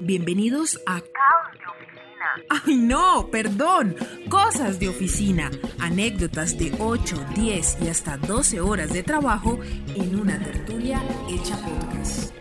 Bienvenidos 0.00 0.80
a 0.86 1.00
Caos 1.00 1.58
de 1.58 1.66
Oficina. 1.66 2.26
¡Ay 2.64 2.76
no! 2.76 3.28
Perdón. 3.32 3.96
Cosas 4.28 4.78
de 4.78 4.88
oficina. 4.88 5.50
Anécdotas 5.80 6.56
de 6.56 6.72
8, 6.78 7.16
10 7.34 7.78
y 7.82 7.88
hasta 7.88 8.16
12 8.16 8.60
horas 8.60 8.92
de 8.92 9.02
trabajo 9.02 9.58
en 9.96 10.20
una 10.20 10.38
tertulia 10.38 11.02
hecha 11.28 11.56
podcast. 11.56 12.32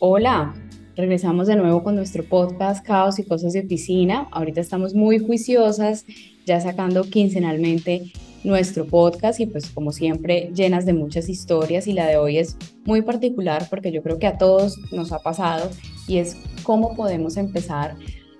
Hola, 0.00 0.52
regresamos 0.96 1.46
de 1.46 1.56
nuevo 1.56 1.82
con 1.82 1.96
nuestro 1.96 2.24
podcast 2.24 2.84
Caos 2.84 3.18
y 3.18 3.24
Cosas 3.24 3.52
de 3.52 3.60
Oficina. 3.60 4.28
Ahorita 4.30 4.60
estamos 4.60 4.94
muy 4.94 5.18
juiciosas, 5.18 6.04
ya 6.44 6.60
sacando 6.60 7.04
quincenalmente 7.04 8.12
nuestro 8.44 8.86
podcast 8.86 9.40
y 9.40 9.46
pues 9.46 9.70
como 9.70 9.92
siempre 9.92 10.50
llenas 10.54 10.84
de 10.84 10.92
muchas 10.92 11.28
historias 11.28 11.86
y 11.86 11.92
la 11.92 12.06
de 12.06 12.16
hoy 12.16 12.38
es 12.38 12.56
muy 12.84 13.02
particular 13.02 13.66
porque 13.70 13.92
yo 13.92 14.02
creo 14.02 14.18
que 14.18 14.26
a 14.26 14.36
todos 14.36 14.78
nos 14.90 15.12
ha 15.12 15.20
pasado 15.20 15.70
y 16.08 16.18
es 16.18 16.36
cómo 16.64 16.96
podemos 16.96 17.36
empezar 17.36 17.96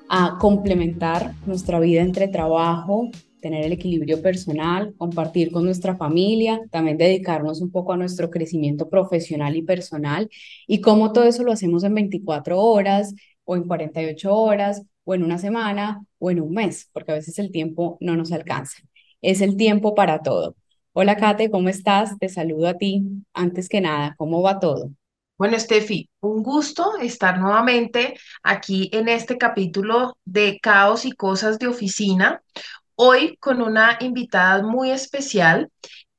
a 0.09 0.37
complementar 0.41 1.35
nuestra 1.47 1.81
vida 1.81 2.03
entre 2.03 2.29
trabajo, 2.29 3.11
tener 3.43 3.65
el 3.65 3.73
equilibrio 3.73 4.23
personal, 4.23 4.95
compartir 4.97 5.51
con 5.53 5.65
nuestra 5.65 5.97
familia, 5.97 6.61
también 6.71 6.97
dedicarnos 6.97 7.61
un 7.61 7.71
poco 7.71 7.93
a 7.93 7.97
nuestro 7.99 8.31
crecimiento 8.31 8.89
profesional 8.89 9.57
y 9.57 9.63
personal 9.63 10.31
y 10.67 10.81
cómo 10.81 11.13
todo 11.13 11.25
eso 11.25 11.43
lo 11.43 11.53
hacemos 11.53 11.85
en 11.85 11.95
24 11.95 12.59
horas 12.59 13.15
o 13.45 13.57
en 13.57 13.65
48 13.65 14.35
horas 14.35 14.83
o 15.05 15.15
en 15.15 15.25
una 15.25 15.39
semana 15.39 16.05
o 16.19 16.31
en 16.31 16.41
un 16.41 16.55
mes, 16.55 16.89
porque 16.93 17.13
a 17.13 17.17
veces 17.17 17.39
el 17.39 17.51
tiempo 17.51 17.99
no 18.01 18.17
nos 18.17 18.33
alcanza. 18.33 18.79
Es 19.21 19.41
el 19.41 19.57
tiempo 19.57 19.95
para 19.95 20.23
todo. 20.23 20.57
Hola 20.93 21.17
Kate, 21.17 21.51
¿cómo 21.51 21.69
estás? 21.69 22.17
Te 22.19 22.29
saludo 22.29 22.69
a 22.69 22.79
ti. 22.79 23.05
Antes 23.35 23.69
que 23.69 23.81
nada, 23.81 24.15
¿cómo 24.17 24.41
va 24.41 24.61
todo? 24.61 24.91
Bueno, 25.37 25.59
Steffi, 25.59 26.09
un 26.21 26.43
gusto 26.45 26.99
estar 27.01 27.41
nuevamente 27.41 28.15
aquí 28.45 28.89
en 28.93 29.09
este 29.09 29.39
capítulo 29.39 30.17
de 30.25 30.61
Caos 30.61 31.05
y 31.05 31.11
Cosas 31.11 31.59
de 31.59 31.67
Oficina 31.67 32.41
hoy 32.97 33.37
con 33.39 33.63
una 33.63 33.99
invitada 34.01 34.63
muy 34.63 34.91
especial 34.91 35.71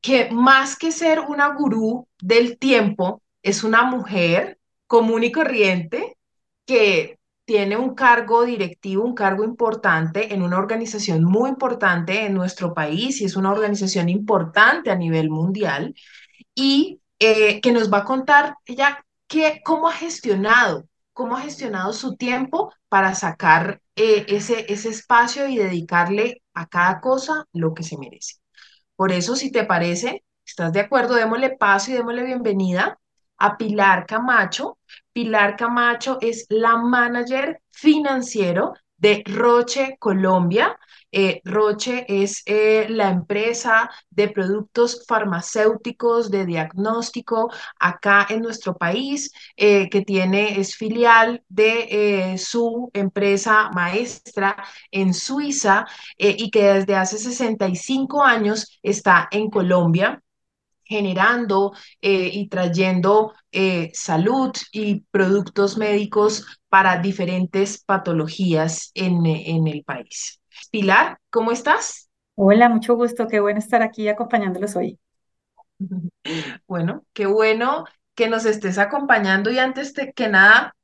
que 0.02 0.30
más 0.32 0.78
que 0.78 0.92
ser 0.92 1.22
una 1.22 1.56
gurú 1.56 2.08
del 2.22 2.58
tiempo, 2.58 3.22
es 3.42 3.64
una 3.64 3.84
mujer 3.84 4.60
común 4.88 5.24
y 5.24 5.32
corriente 5.32 6.18
que 6.66 7.20
tiene 7.46 7.78
un 7.78 7.94
cargo 7.96 8.46
directivo, 8.46 9.04
un 9.04 9.16
cargo 9.16 9.44
importante 9.44 10.34
en 10.34 10.42
una 10.42 10.58
organización 10.58 11.24
muy 11.24 11.50
importante 11.50 12.26
en 12.26 12.34
nuestro 12.34 12.74
país 12.74 13.22
y 13.22 13.26
es 13.26 13.36
una 13.36 13.52
organización 13.52 14.10
importante 14.10 14.92
a 14.92 14.96
nivel 14.96 15.30
mundial 15.30 15.94
y 16.56 17.02
eh, 17.20 17.62
que 17.62 17.72
nos 17.72 17.92
va 17.92 18.00
a 18.00 18.06
contar 18.06 18.56
ella 18.66 19.06
qué, 19.28 19.62
cómo 19.64 19.88
ha 19.90 19.94
gestionado, 19.94 20.86
cómo 21.14 21.38
ha 21.38 21.42
gestionado 21.42 21.94
su 21.94 22.16
tiempo 22.16 22.74
para 22.90 23.16
sacar 23.16 23.82
eh, 23.96 24.26
ese, 24.30 24.66
ese 24.72 24.90
espacio 24.90 25.48
y 25.48 25.58
dedicarle 25.58 26.42
a 26.54 26.68
cada 26.68 27.00
cosa 27.02 27.46
lo 27.54 27.74
que 27.74 27.84
se 27.84 27.98
merece. 27.98 28.36
Por 28.96 29.12
eso, 29.12 29.36
si 29.36 29.52
te 29.52 29.64
parece, 29.64 30.24
estás 30.46 30.74
de 30.74 30.82
acuerdo, 30.82 31.16
démosle 31.16 31.58
paso 31.58 31.92
y 31.92 31.96
démosle 31.96 32.24
bienvenida 32.24 33.00
a 33.38 33.58
Pilar 33.58 34.06
Camacho. 34.06 34.78
Pilar 35.12 35.56
Camacho 35.56 36.18
es 36.22 36.46
la 36.50 36.78
manager 36.78 37.62
financiero 37.72 38.74
de 38.98 39.24
Roche 39.26 39.98
Colombia. 40.00 40.78
Eh, 41.16 41.42
Roche 41.46 42.06
es 42.08 42.42
eh, 42.48 42.88
la 42.90 43.10
empresa 43.12 43.90
de 44.10 44.30
productos 44.30 45.06
farmacéuticos 45.08 46.32
de 46.32 46.46
diagnóstico 46.48 47.52
acá 47.80 48.26
en 48.30 48.42
nuestro 48.42 48.76
país, 48.76 49.32
eh, 49.56 49.90
que 49.92 50.02
tiene, 50.02 50.60
es 50.60 50.76
filial 50.76 51.44
de 51.50 52.36
su 52.40 52.90
empresa 52.94 53.70
maestra 53.76 54.56
en 54.92 55.14
Suiza 55.14 55.86
y 56.18 56.50
que 56.50 56.64
desde 56.74 56.96
hace 56.96 57.18
65 57.20 58.24
años 58.24 58.80
está 58.82 59.28
en 59.32 59.50
Colombia 59.50 60.22
generando 60.86 61.74
y 62.02 62.48
trayendo 62.50 63.34
salud 63.94 64.52
y 64.72 65.02
productos 65.12 65.78
médicos 65.78 66.46
para 66.70 67.00
diferentes 67.02 67.84
patologías 67.84 68.92
en, 68.96 69.26
en 69.26 69.68
el 69.68 69.84
país. 69.84 70.43
Pilar, 70.72 71.20
¿cómo 71.30 71.52
estás? 71.52 72.10
Hola, 72.36 72.70
mucho 72.70 72.96
gusto, 72.96 73.28
qué 73.28 73.40
bueno 73.40 73.58
estar 73.60 73.82
aquí 73.82 74.08
acompañándolos 74.08 74.76
hoy. 74.76 75.00
Bueno, 76.68 77.06
qué 77.14 77.26
bueno 77.26 77.86
que 78.16 78.30
nos 78.30 78.46
estés 78.46 78.78
acompañando 78.78 79.52
y 79.52 79.60
antes 79.60 79.94
de 79.94 80.14
que 80.14 80.28
nada, 80.30 80.76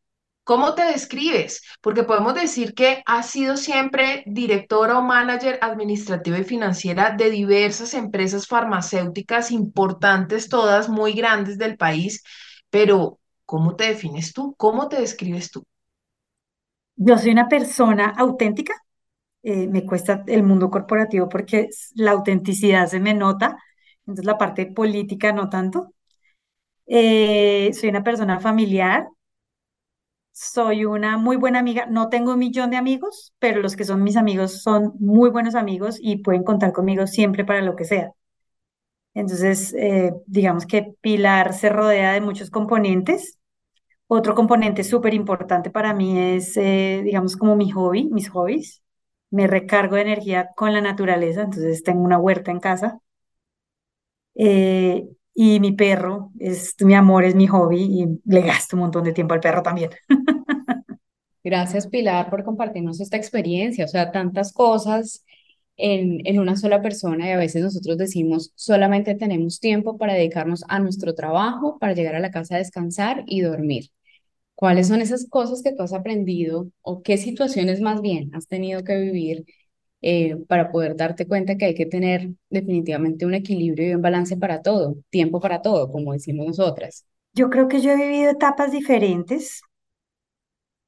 ¿cómo 0.44 0.76
te 0.76 0.84
describes? 0.84 1.64
Porque 1.82 2.04
podemos 2.04 2.36
decir 2.36 2.74
que 2.74 3.04
has 3.06 3.30
sido 3.30 3.58
siempre 3.58 4.24
directora 4.28 4.98
o 5.00 5.02
manager 5.04 5.60
administrativa 5.62 6.40
y 6.40 6.44
financiera 6.44 7.12
de 7.12 7.30
diversas 7.32 7.94
empresas 7.94 8.48
farmacéuticas 8.48 9.52
importantes, 9.52 10.50
todas 10.50 10.90
muy 10.90 11.14
grandes 11.14 11.58
del 11.58 11.78
país, 11.78 12.24
pero 12.70 13.20
¿cómo 13.46 13.76
te 13.76 13.86
defines 13.86 14.34
tú? 14.34 14.56
¿Cómo 14.58 14.90
te 14.90 15.00
describes 15.02 15.52
tú? 15.52 15.64
Yo 16.98 17.18
soy 17.18 17.32
una 17.32 17.48
persona 17.48 18.14
auténtica, 18.16 18.74
eh, 19.44 19.68
me 19.68 19.86
cuesta 19.86 20.24
el 20.28 20.44
mundo 20.44 20.70
corporativo 20.70 21.30
porque 21.30 21.70
la 21.96 22.12
autenticidad 22.12 22.88
se 22.88 23.00
me 23.00 23.14
nota, 23.14 23.58
entonces 24.02 24.26
la 24.26 24.38
parte 24.38 24.66
política 24.68 25.32
no 25.34 25.50
tanto. 25.50 25.94
Eh, 26.88 27.72
soy 27.74 27.90
una 27.90 28.04
persona 28.04 28.40
familiar, 28.40 29.08
soy 30.32 30.86
una 30.86 31.18
muy 31.18 31.36
buena 31.38 31.60
amiga, 31.60 31.86
no 31.88 32.10
tengo 32.10 32.34
un 32.34 32.40
millón 32.40 32.70
de 32.72 32.78
amigos, 32.78 33.34
pero 33.40 33.62
los 33.62 33.76
que 33.76 33.86
son 33.86 34.04
mis 34.04 34.18
amigos 34.18 34.62
son 34.64 34.94
muy 35.00 35.30
buenos 35.30 35.54
amigos 35.56 35.98
y 36.02 36.18
pueden 36.24 36.44
contar 36.44 36.72
conmigo 36.74 37.06
siempre 37.08 37.46
para 37.46 37.62
lo 37.62 37.76
que 37.76 37.86
sea. 37.86 38.12
Entonces, 39.14 39.74
eh, 39.78 40.12
digamos 40.28 40.66
que 40.66 40.94
Pilar 41.02 41.54
se 41.54 41.70
rodea 41.70 42.14
de 42.14 42.22
muchos 42.22 42.50
componentes. 42.52 43.40
Otro 44.08 44.36
componente 44.36 44.84
súper 44.86 45.14
importante 45.16 45.72
para 45.72 45.94
mí 45.94 46.20
es, 46.20 46.56
digamos, 46.56 47.38
como 47.38 47.56
mi 47.58 47.72
hobby, 47.72 48.10
mis 48.12 48.30
hobbies 48.30 48.84
me 49.32 49.48
recargo 49.48 49.96
de 49.96 50.02
energía 50.04 50.50
con 50.56 50.74
la 50.74 50.82
naturaleza, 50.82 51.42
entonces 51.44 51.84
tengo 51.84 52.02
una 52.04 52.18
huerta 52.20 52.52
en 52.52 52.60
casa. 52.60 53.00
Eh, 54.36 55.08
y 55.34 55.60
mi 55.60 55.72
perro 55.74 56.32
es 56.40 56.76
mi 56.82 56.94
amor, 56.96 57.24
es 57.26 57.36
mi 57.36 57.48
hobby 57.48 57.82
y 57.82 58.22
le 58.26 58.42
gasto 58.42 58.76
un 58.76 58.82
montón 58.82 59.04
de 59.04 59.14
tiempo 59.14 59.34
al 59.34 59.40
perro 59.40 59.62
también. 59.64 59.92
Gracias, 61.44 61.88
Pilar, 61.88 62.30
por 62.30 62.44
compartirnos 62.44 63.00
esta 63.00 63.18
experiencia. 63.18 63.86
O 63.86 63.88
sea, 63.88 64.12
tantas 64.12 64.52
cosas 64.54 65.26
en, 65.78 66.26
en 66.28 66.40
una 66.40 66.56
sola 66.58 66.82
persona 66.82 67.28
y 67.28 67.32
a 67.32 67.38
veces 67.38 67.64
nosotros 67.64 67.98
decimos 67.98 68.52
solamente 68.56 69.16
tenemos 69.16 69.60
tiempo 69.60 69.98
para 69.98 70.14
dedicarnos 70.14 70.64
a 70.68 70.80
nuestro 70.80 71.16
trabajo, 71.16 71.78
para 71.80 71.94
llegar 71.94 72.16
a 72.16 72.20
la 72.20 72.32
casa 72.32 72.56
a 72.56 72.58
descansar 72.60 73.24
y 73.28 73.42
dormir. 73.42 73.90
¿Cuáles 74.60 74.90
son 74.90 75.00
esas 75.02 75.26
cosas 75.30 75.62
que 75.64 75.72
tú 75.74 75.84
has 75.84 75.94
aprendido 75.94 76.68
o 76.82 77.02
qué 77.02 77.18
situaciones 77.18 77.80
más 77.80 78.02
bien 78.02 78.30
has 78.36 78.48
tenido 78.48 78.84
que 78.84 78.98
vivir 78.98 79.46
eh, 80.02 80.36
para 80.50 80.72
poder 80.72 80.98
darte 80.98 81.28
cuenta 81.28 81.58
que 81.58 81.66
hay 81.66 81.76
que 81.76 81.86
tener 81.86 82.32
definitivamente 82.50 83.26
un 83.26 83.36
equilibrio 83.36 83.90
y 83.90 83.96
un 83.96 84.02
balance 84.02 84.36
para 84.38 84.62
todo, 84.62 84.98
tiempo 85.10 85.40
para 85.40 85.62
todo, 85.62 85.90
como 85.92 86.14
decimos 86.14 86.48
nosotras? 86.48 87.06
Yo 87.34 87.50
creo 87.50 87.70
que 87.70 87.82
yo 87.82 87.92
he 87.92 87.98
vivido 87.98 88.32
etapas 88.32 88.72
diferentes 88.74 89.62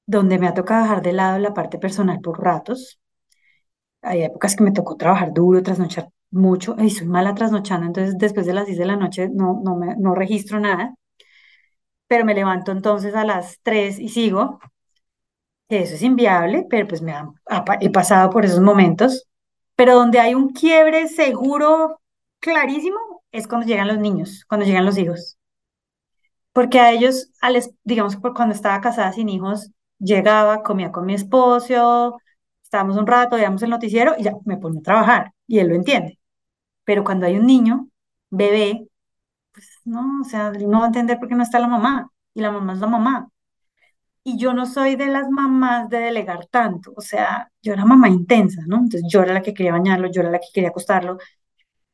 donde 0.05 0.37
me 0.37 0.47
ha 0.47 0.53
tocado 0.53 0.83
dejar 0.83 1.01
de 1.01 1.11
lado 1.13 1.39
la 1.39 1.55
parte 1.55 1.79
personal 1.79 2.21
por 2.21 2.39
ratos. 2.39 2.99
Hay 4.03 4.21
épocas 4.23 4.55
que 4.55 4.63
me 4.63 4.71
tocó 4.71 4.95
trabajar 4.95 5.33
duro, 5.33 5.63
trasnochar 5.63 6.09
mucho, 6.31 6.75
y 6.79 6.89
soy 6.91 7.07
mala 7.07 7.33
trasnochando, 7.35 7.87
entonces 7.87 8.15
después 8.17 8.45
de 8.45 8.53
las 8.53 8.65
10 8.67 8.77
de 8.77 8.85
la 8.85 8.95
noche 8.95 9.29
no, 9.33 9.59
no, 9.63 9.75
me, 9.75 9.95
no 9.97 10.13
registro 10.15 10.59
nada 10.59 10.95
pero 12.11 12.25
me 12.25 12.33
levanto 12.33 12.73
entonces 12.73 13.15
a 13.15 13.23
las 13.23 13.61
3 13.63 13.97
y 13.97 14.09
sigo. 14.09 14.59
Eso 15.69 15.95
es 15.95 16.01
inviable, 16.01 16.67
pero 16.69 16.85
pues 16.85 17.01
me 17.01 17.13
he 17.79 17.89
pasado 17.89 18.29
por 18.29 18.43
esos 18.43 18.59
momentos. 18.59 19.29
Pero 19.77 19.95
donde 19.95 20.19
hay 20.19 20.35
un 20.35 20.49
quiebre 20.49 21.07
seguro, 21.07 22.01
clarísimo, 22.41 22.97
es 23.31 23.47
cuando 23.47 23.65
llegan 23.65 23.87
los 23.87 23.97
niños, 23.97 24.43
cuando 24.49 24.65
llegan 24.65 24.83
los 24.83 24.97
hijos. 24.97 25.37
Porque 26.51 26.81
a 26.81 26.91
ellos, 26.91 27.31
digamos, 27.85 28.17
cuando 28.17 28.53
estaba 28.53 28.81
casada 28.81 29.13
sin 29.13 29.29
hijos, 29.29 29.71
llegaba, 29.97 30.63
comía 30.63 30.91
con 30.91 31.05
mi 31.05 31.13
esposo, 31.13 32.17
estábamos 32.61 32.97
un 32.97 33.07
rato, 33.07 33.37
veíamos 33.37 33.63
el 33.63 33.69
noticiero 33.69 34.15
y 34.17 34.23
ya 34.23 34.33
me 34.43 34.57
ponía 34.57 34.81
a 34.81 34.83
trabajar. 34.83 35.33
Y 35.47 35.59
él 35.59 35.69
lo 35.69 35.75
entiende. 35.75 36.19
Pero 36.83 37.05
cuando 37.05 37.25
hay 37.25 37.37
un 37.37 37.45
niño, 37.45 37.87
bebé, 38.29 38.89
no, 39.85 40.21
o 40.21 40.23
sea, 40.25 40.51
no 40.51 40.79
va 40.79 40.85
a 40.85 40.87
entender 40.87 41.19
por 41.19 41.27
qué 41.29 41.35
no 41.35 41.43
está 41.43 41.59
la 41.59 41.67
mamá, 41.67 42.09
y 42.33 42.41
la 42.41 42.51
mamá 42.51 42.73
es 42.73 42.79
la 42.79 42.87
mamá. 42.87 43.29
Y 44.23 44.37
yo 44.37 44.53
no 44.53 44.65
soy 44.67 44.95
de 44.95 45.07
las 45.07 45.29
mamás 45.29 45.89
de 45.89 45.99
delegar 45.99 46.45
tanto, 46.47 46.93
o 46.95 47.01
sea, 47.01 47.51
yo 47.61 47.73
era 47.73 47.85
mamá 47.85 48.09
intensa, 48.09 48.61
¿no? 48.67 48.77
Entonces 48.77 49.03
yo 49.11 49.21
era 49.23 49.33
la 49.33 49.41
que 49.41 49.53
quería 49.53 49.71
bañarlo, 49.73 50.09
yo 50.11 50.21
era 50.21 50.31
la 50.31 50.39
que 50.39 50.47
quería 50.53 50.69
acostarlo, 50.69 51.17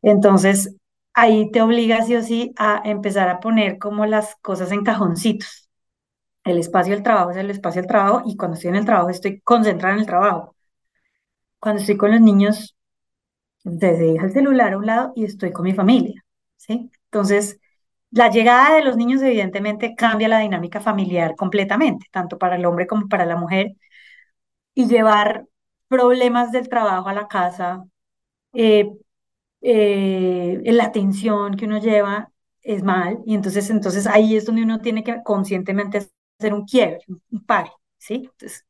Entonces, 0.03 0.75
ahí 1.13 1.51
te 1.51 1.61
obliga 1.61 2.03
sí 2.03 2.15
o 2.15 2.23
sí 2.23 2.53
a 2.57 2.81
empezar 2.85 3.29
a 3.29 3.39
poner 3.41 3.79
como 3.79 4.05
las 4.05 4.35
cosas 4.41 4.71
en 4.73 4.83
cajoncitos. 4.83 5.69
El 6.45 6.57
espacio 6.59 6.93
del 6.95 7.03
trabajo 7.03 7.31
es 7.31 7.37
el 7.37 7.51
espacio 7.51 7.81
del 7.81 7.89
trabajo 7.89 8.23
y 8.25 8.37
cuando 8.37 8.55
estoy 8.55 8.69
en 8.71 8.77
el 8.77 8.85
trabajo 8.85 9.09
estoy 9.11 9.41
concentrada 9.41 9.95
en 9.95 10.01
el 10.01 10.07
trabajo. 10.07 10.55
Cuando 11.59 11.81
estoy 11.81 11.97
con 11.97 12.11
los 12.11 12.21
niños, 12.21 12.75
desde 13.63 14.17
el 14.17 14.31
celular 14.33 14.73
a 14.73 14.77
un 14.79 14.85
lado 14.87 15.13
y 15.15 15.25
estoy 15.25 15.53
con 15.53 15.65
mi 15.65 15.73
familia, 15.73 16.25
¿sí? 16.57 16.91
Entonces, 17.05 17.59
la 18.11 18.29
llegada 18.29 18.75
de 18.75 18.83
los 18.83 18.97
niños 18.97 19.21
evidentemente 19.21 19.95
cambia 19.95 20.27
la 20.29 20.39
dinámica 20.39 20.81
familiar 20.81 21.35
completamente, 21.35 22.07
tanto 22.11 22.37
para 22.37 22.55
el 22.55 22.65
hombre 22.65 22.87
como 22.87 23.07
para 23.07 23.25
la 23.25 23.35
mujer, 23.37 23.73
y 24.73 24.87
llevar 24.87 25.45
problemas 25.87 26.51
del 26.51 26.69
trabajo 26.69 27.09
a 27.09 27.13
la 27.13 27.27
casa, 27.27 27.83
eh, 28.53 28.91
eh, 29.61 30.61
la 30.65 30.85
atención 30.85 31.57
que 31.57 31.65
uno 31.65 31.79
lleva 31.79 32.31
es 32.63 32.83
mal, 32.83 33.19
y 33.25 33.35
entonces, 33.35 33.69
entonces 33.69 34.07
ahí 34.07 34.35
es 34.37 34.45
donde 34.45 34.63
uno 34.63 34.81
tiene 34.81 35.03
que 35.03 35.23
conscientemente 35.23 35.99
hacer 36.39 36.53
un 36.53 36.65
quiebre, 36.65 36.99
un 37.31 37.45
pare, 37.45 37.71
¿sí? 37.97 38.15
Entonces, 38.31 38.65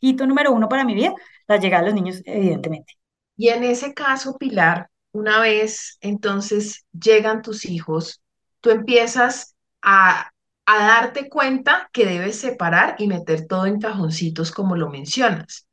hito 0.00 0.26
número 0.26 0.52
uno 0.52 0.68
para 0.68 0.84
mi 0.84 0.94
vida, 0.94 1.14
la 1.48 1.58
llegada 1.58 1.84
de 1.84 1.90
los 1.90 1.94
niños, 1.94 2.22
evidentemente. 2.26 2.94
Y 3.36 3.48
en 3.48 3.64
ese 3.64 3.94
caso, 3.94 4.38
Pilar, 4.38 4.88
una 5.12 5.40
vez 5.40 5.98
entonces 6.00 6.86
llegan 6.92 7.42
tus 7.42 7.66
hijos, 7.66 8.21
tú 8.62 8.70
empiezas 8.70 9.56
a, 9.82 10.32
a 10.66 10.86
darte 10.86 11.30
cuenta 11.30 11.90
que 11.94 12.06
debes 12.06 12.40
separar 12.40 12.96
y 13.00 13.08
meter 13.08 13.48
todo 13.48 13.66
en 13.66 13.80
cajoncitos 13.80 14.52
como 14.52 14.76
lo 14.76 14.90
mencionas. 14.90 15.68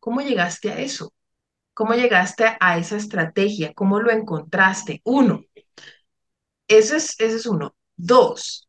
¿Cómo 0.00 0.22
llegaste 0.22 0.72
a 0.72 0.80
eso? 0.80 1.14
¿Cómo 1.74 1.94
llegaste 1.94 2.56
a 2.60 2.78
esa 2.78 2.96
estrategia? 2.96 3.74
¿Cómo 3.74 4.00
lo 4.00 4.10
encontraste? 4.12 5.00
Uno, 5.04 5.42
eso 6.68 6.96
es, 6.96 7.18
ese 7.20 7.36
es 7.36 7.46
uno. 7.46 7.74
Dos, 7.96 8.66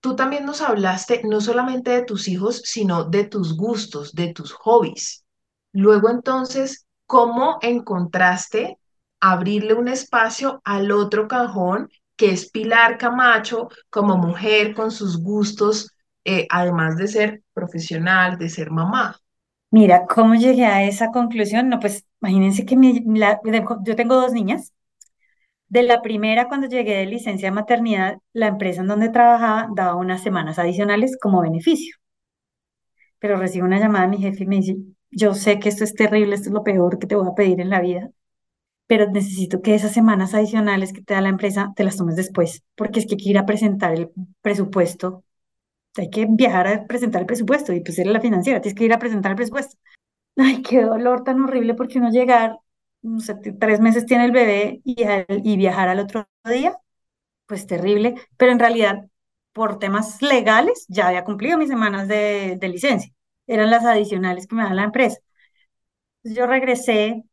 tú 0.00 0.16
también 0.16 0.44
nos 0.44 0.60
hablaste 0.60 1.22
no 1.24 1.40
solamente 1.40 1.90
de 1.90 2.04
tus 2.04 2.28
hijos, 2.28 2.62
sino 2.64 3.04
de 3.04 3.24
tus 3.24 3.56
gustos, 3.56 4.12
de 4.14 4.32
tus 4.32 4.52
hobbies. 4.52 5.24
Luego 5.72 6.10
entonces, 6.10 6.86
¿cómo 7.06 7.58
encontraste 7.62 8.78
abrirle 9.20 9.74
un 9.74 9.88
espacio 9.88 10.60
al 10.64 10.92
otro 10.92 11.26
cajón 11.28 11.90
que 12.18 12.32
es 12.32 12.50
Pilar 12.50 12.98
Camacho 12.98 13.70
como 13.90 14.18
mujer 14.18 14.74
con 14.74 14.90
sus 14.92 15.22
gustos, 15.22 15.92
eh, 16.26 16.48
además 16.50 16.98
de 16.98 17.08
ser 17.08 17.44
profesional, 17.54 18.38
de 18.38 18.50
ser 18.50 18.70
mamá? 18.72 19.16
Mira, 19.70 20.06
¿cómo 20.06 20.34
llegué 20.34 20.64
a 20.66 20.84
esa 20.84 21.10
conclusión? 21.10 21.68
No, 21.68 21.78
pues 21.80 22.06
imagínense 22.22 22.64
que 22.66 22.76
mi- 22.76 23.02
la- 23.18 23.40
yo 23.84 23.96
tengo 23.96 24.14
dos 24.16 24.32
niñas. 24.32 24.72
De 25.68 25.82
la 25.82 26.02
primera, 26.02 26.48
cuando 26.48 26.68
llegué 26.68 26.96
de 26.96 27.06
licencia 27.06 27.48
de 27.48 27.54
maternidad, 27.54 28.18
la 28.34 28.48
empresa 28.48 28.82
en 28.82 28.88
donde 28.88 29.08
trabajaba 29.10 29.68
daba 29.74 29.96
unas 29.96 30.22
semanas 30.22 30.58
adicionales 30.58 31.16
como 31.20 31.40
beneficio. 31.42 31.96
Pero 33.20 33.36
recibo 33.36 33.66
una 33.66 33.78
llamada 33.80 34.04
de 34.06 34.10
mi 34.10 34.18
jefe 34.18 34.44
y 34.44 34.46
me 34.46 34.56
dice, 34.56 34.76
yo 35.10 35.34
sé 35.34 35.58
que 35.60 35.68
esto 35.68 35.84
es 35.84 35.94
terrible, 35.94 36.34
esto 36.34 36.48
es 36.48 36.54
lo 36.54 36.64
peor 36.64 36.98
que 36.98 37.06
te 37.06 37.14
voy 37.16 37.28
a 37.28 37.34
pedir 37.34 37.60
en 37.60 37.70
la 37.70 37.80
vida, 37.80 38.10
pero 38.88 39.10
necesito 39.10 39.62
que 39.62 39.76
esas 39.76 39.94
semanas 39.94 40.34
adicionales 40.34 40.94
que 40.94 41.02
te 41.02 41.14
da 41.14 41.22
la 41.22 41.30
empresa 41.30 41.74
te 41.76 41.84
las 41.84 41.98
tomes 41.98 42.16
después, 42.16 42.64
porque 42.76 43.00
es 43.00 43.06
que 43.06 43.14
hay 43.16 43.18
que 43.24 43.30
ir 43.30 43.38
a 43.38 43.46
presentar 43.46 43.94
el 43.94 44.10
presupuesto, 44.42 45.24
hay 45.96 46.10
que 46.10 46.26
viajar 46.30 46.68
a 46.68 46.86
presentar 46.86 47.22
el 47.22 47.26
presupuesto 47.26 47.72
y 47.72 47.80
pues 47.80 47.98
eres 47.98 48.12
la 48.12 48.20
financiera, 48.20 48.60
tienes 48.60 48.78
que 48.78 48.84
ir 48.84 48.92
a 48.92 48.98
presentar 48.98 49.32
el 49.32 49.36
presupuesto. 49.36 49.76
Ay, 50.36 50.62
qué 50.62 50.82
dolor 50.82 51.24
tan 51.24 51.42
horrible 51.42 51.74
porque 51.74 51.98
uno 51.98 52.10
llegar, 52.10 52.58
sé, 53.20 53.36
t- 53.36 53.52
tres 53.54 53.80
meses 53.80 54.06
tiene 54.06 54.26
el 54.26 54.32
bebé 54.32 54.80
y, 54.84 55.04
al- 55.04 55.26
y 55.44 55.56
viajar 55.58 55.88
al 55.88 56.00
otro 56.00 56.28
día, 56.46 56.76
pues 57.46 57.66
terrible, 57.66 58.14
pero 58.36 58.52
en 58.52 58.58
realidad 58.58 59.06
por 59.52 59.78
temas 59.78 60.22
legales 60.22 60.86
ya 60.88 61.08
había 61.08 61.24
cumplido 61.24 61.58
mis 61.58 61.68
semanas 61.68 62.08
de, 62.08 62.56
de 62.60 62.68
licencia, 62.68 63.12
eran 63.46 63.70
las 63.70 63.84
adicionales 63.84 64.46
que 64.46 64.56
me 64.56 64.64
da 64.64 64.74
la 64.74 64.84
empresa. 64.84 65.18
Yo 66.22 66.46
regresé 66.46 67.24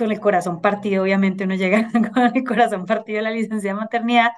con 0.00 0.12
el 0.12 0.20
corazón 0.20 0.60
partido, 0.62 1.04
obviamente 1.04 1.44
uno 1.44 1.54
llega 1.56 1.90
con 2.14 2.36
el 2.36 2.44
corazón 2.44 2.86
partido 2.86 3.18
de 3.18 3.22
la 3.24 3.30
licencia 3.32 3.72
de 3.74 3.80
maternidad 3.80 4.30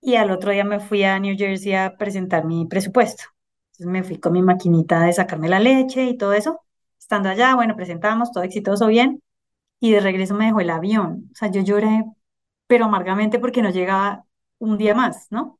y 0.00 0.14
al 0.16 0.30
otro 0.30 0.52
día 0.52 0.64
me 0.64 0.80
fui 0.80 1.02
a 1.04 1.18
New 1.18 1.36
Jersey 1.36 1.74
a 1.74 1.96
presentar 1.96 2.44
mi 2.44 2.66
presupuesto. 2.66 3.24
Entonces 3.72 3.86
me 3.92 4.02
fui 4.04 4.18
con 4.20 4.32
mi 4.32 4.42
maquinita 4.42 5.00
de 5.04 5.12
sacarme 5.12 5.48
la 5.48 5.60
leche 5.60 6.04
y 6.04 6.16
todo 6.16 6.32
eso. 6.32 6.60
Estando 6.98 7.28
allá, 7.28 7.54
bueno, 7.54 7.76
presentamos, 7.76 8.32
todo 8.32 8.44
exitoso, 8.44 8.86
bien. 8.88 9.22
Y 9.80 9.92
de 9.92 10.00
regreso 10.00 10.34
me 10.34 10.46
dejó 10.46 10.60
el 10.60 10.70
avión. 10.70 11.30
O 11.32 11.36
sea, 11.36 11.50
yo 11.50 11.62
lloré, 11.62 12.04
pero 12.66 12.86
amargamente 12.86 13.38
porque 13.40 13.62
no 13.62 13.70
llegaba 13.70 14.26
un 14.58 14.78
día 14.78 14.94
más, 14.94 15.28
¿no? 15.30 15.57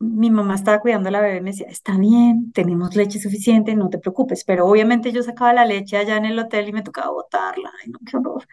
Mi 0.00 0.30
mamá 0.30 0.54
estaba 0.56 0.80
cuidando 0.80 1.08
a 1.08 1.12
la 1.12 1.20
bebé 1.20 1.40
me 1.40 1.50
decía, 1.50 1.66
está 1.68 1.96
bien, 1.96 2.52
tenemos 2.52 2.94
leche 2.94 3.18
suficiente, 3.18 3.74
no 3.74 3.88
te 3.88 3.98
preocupes. 3.98 4.44
Pero 4.44 4.66
obviamente 4.66 5.12
yo 5.12 5.22
sacaba 5.22 5.52
la 5.54 5.64
leche 5.64 5.96
allá 5.96 6.16
en 6.16 6.26
el 6.26 6.38
hotel 6.38 6.68
y 6.68 6.72
me 6.72 6.82
tocaba 6.82 7.10
botarla. 7.10 7.70
Ay, 7.82 7.90
no, 7.90 7.98
qué 8.04 8.16
horror. 8.16 8.46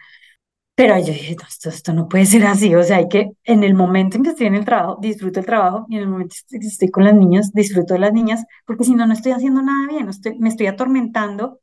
Pero 0.74 0.98
yo 0.98 1.06
dije, 1.06 1.36
no, 1.36 1.46
esto, 1.46 1.68
esto 1.68 1.92
no 1.92 2.08
puede 2.08 2.26
ser 2.26 2.44
así, 2.46 2.74
o 2.74 2.82
sea, 2.82 2.96
hay 2.98 3.08
que, 3.08 3.32
en 3.44 3.62
el 3.62 3.74
momento 3.74 4.16
en 4.16 4.22
que 4.24 4.30
estoy 4.30 4.46
en 4.46 4.54
el 4.54 4.64
trabajo, 4.64 4.98
disfruto 5.00 5.40
el 5.40 5.46
trabajo, 5.46 5.86
y 5.90 5.96
en 5.96 6.02
el 6.02 6.08
momento 6.08 6.34
en 6.50 6.60
que 6.60 6.66
estoy 6.66 6.90
con 6.90 7.04
las 7.04 7.14
niñas, 7.14 7.52
disfruto 7.52 7.94
de 7.94 8.00
las 8.00 8.12
niñas, 8.14 8.44
porque 8.66 8.84
si 8.84 8.94
no, 8.94 9.06
no 9.06 9.12
estoy 9.12 9.32
haciendo 9.32 9.62
nada 9.62 9.86
bien, 9.88 10.08
estoy, 10.08 10.38
me 10.38 10.48
estoy 10.48 10.66
atormentando 10.68 11.60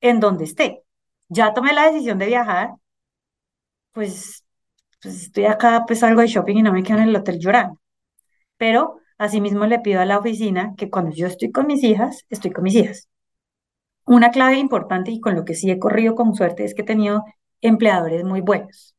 en 0.00 0.20
donde 0.20 0.44
esté. 0.44 0.82
Ya 1.28 1.54
tomé 1.54 1.72
la 1.72 1.90
decisión 1.90 2.18
de 2.18 2.26
viajar, 2.26 2.70
pues, 3.92 4.44
pues 5.02 5.22
estoy 5.24 5.46
acá, 5.46 5.84
pues 5.86 6.00
salgo 6.00 6.20
de 6.22 6.28
shopping 6.28 6.56
y 6.58 6.62
no 6.62 6.72
me 6.72 6.82
quedo 6.82 6.98
en 6.98 7.10
el 7.10 7.16
hotel 7.16 7.38
llorando. 7.40 7.80
Pero 8.58 9.00
asimismo 9.20 9.66
le 9.66 9.80
pido 9.80 10.00
a 10.00 10.06
la 10.06 10.18
oficina 10.18 10.74
que 10.76 10.90
cuando 10.90 11.12
yo 11.14 11.26
estoy 11.28 11.52
con 11.52 11.66
mis 11.68 11.84
hijas, 11.84 12.26
estoy 12.30 12.52
con 12.52 12.64
mis 12.64 12.74
hijas. 12.76 13.08
Una 14.06 14.30
clave 14.30 14.58
importante 14.58 15.10
y 15.10 15.20
con 15.20 15.34
lo 15.36 15.44
que 15.44 15.54
sí 15.54 15.70
he 15.70 15.78
corrido 15.78 16.14
con 16.14 16.34
suerte 16.34 16.64
es 16.64 16.74
que 16.74 16.82
he 16.82 16.84
tenido 16.84 17.24
empleadores 17.60 18.24
muy 18.24 18.40
buenos. 18.40 18.96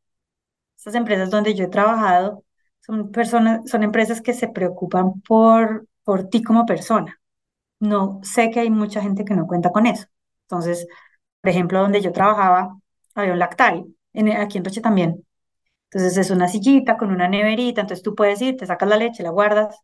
Estas 0.78 0.96
empresas 0.96 1.30
donde 1.32 1.56
yo 1.56 1.66
he 1.66 1.70
trabajado 1.70 2.44
son 2.82 3.12
personas, 3.12 3.70
son 3.70 3.84
empresas 3.84 4.22
que 4.22 4.34
se 4.34 4.50
preocupan 4.50 5.22
por, 5.22 5.88
por 6.04 6.30
ti 6.30 6.44
como 6.44 6.66
persona. 6.66 7.20
No 7.80 8.20
sé 8.24 8.52
que 8.52 8.62
hay 8.62 8.70
mucha 8.72 9.02
gente 9.02 9.26
que 9.26 9.36
no 9.36 9.48
cuenta 9.48 9.72
con 9.72 9.88
eso. 9.88 10.08
Entonces, 10.44 10.88
por 11.42 11.52
ejemplo, 11.52 11.82
donde 11.82 12.02
yo 12.02 12.12
trabajaba, 12.14 12.78
había 13.16 13.34
un 13.34 13.40
lactario, 13.40 13.88
en, 14.14 14.30
aquí 14.32 14.58
en 14.60 14.66
Roche 14.66 14.82
también. 14.82 15.26
Entonces 15.92 16.18
es 16.18 16.32
una 16.32 16.48
sillita 16.48 16.98
con 16.98 17.12
una 17.12 17.28
neverita, 17.30 17.82
entonces 17.82 18.04
tú 18.04 18.16
puedes 18.16 18.42
ir, 18.42 18.58
te 18.58 18.66
sacas 18.66 18.90
la 18.90 18.98
leche, 18.98 19.24
la 19.24 19.32
guardas. 19.32 19.78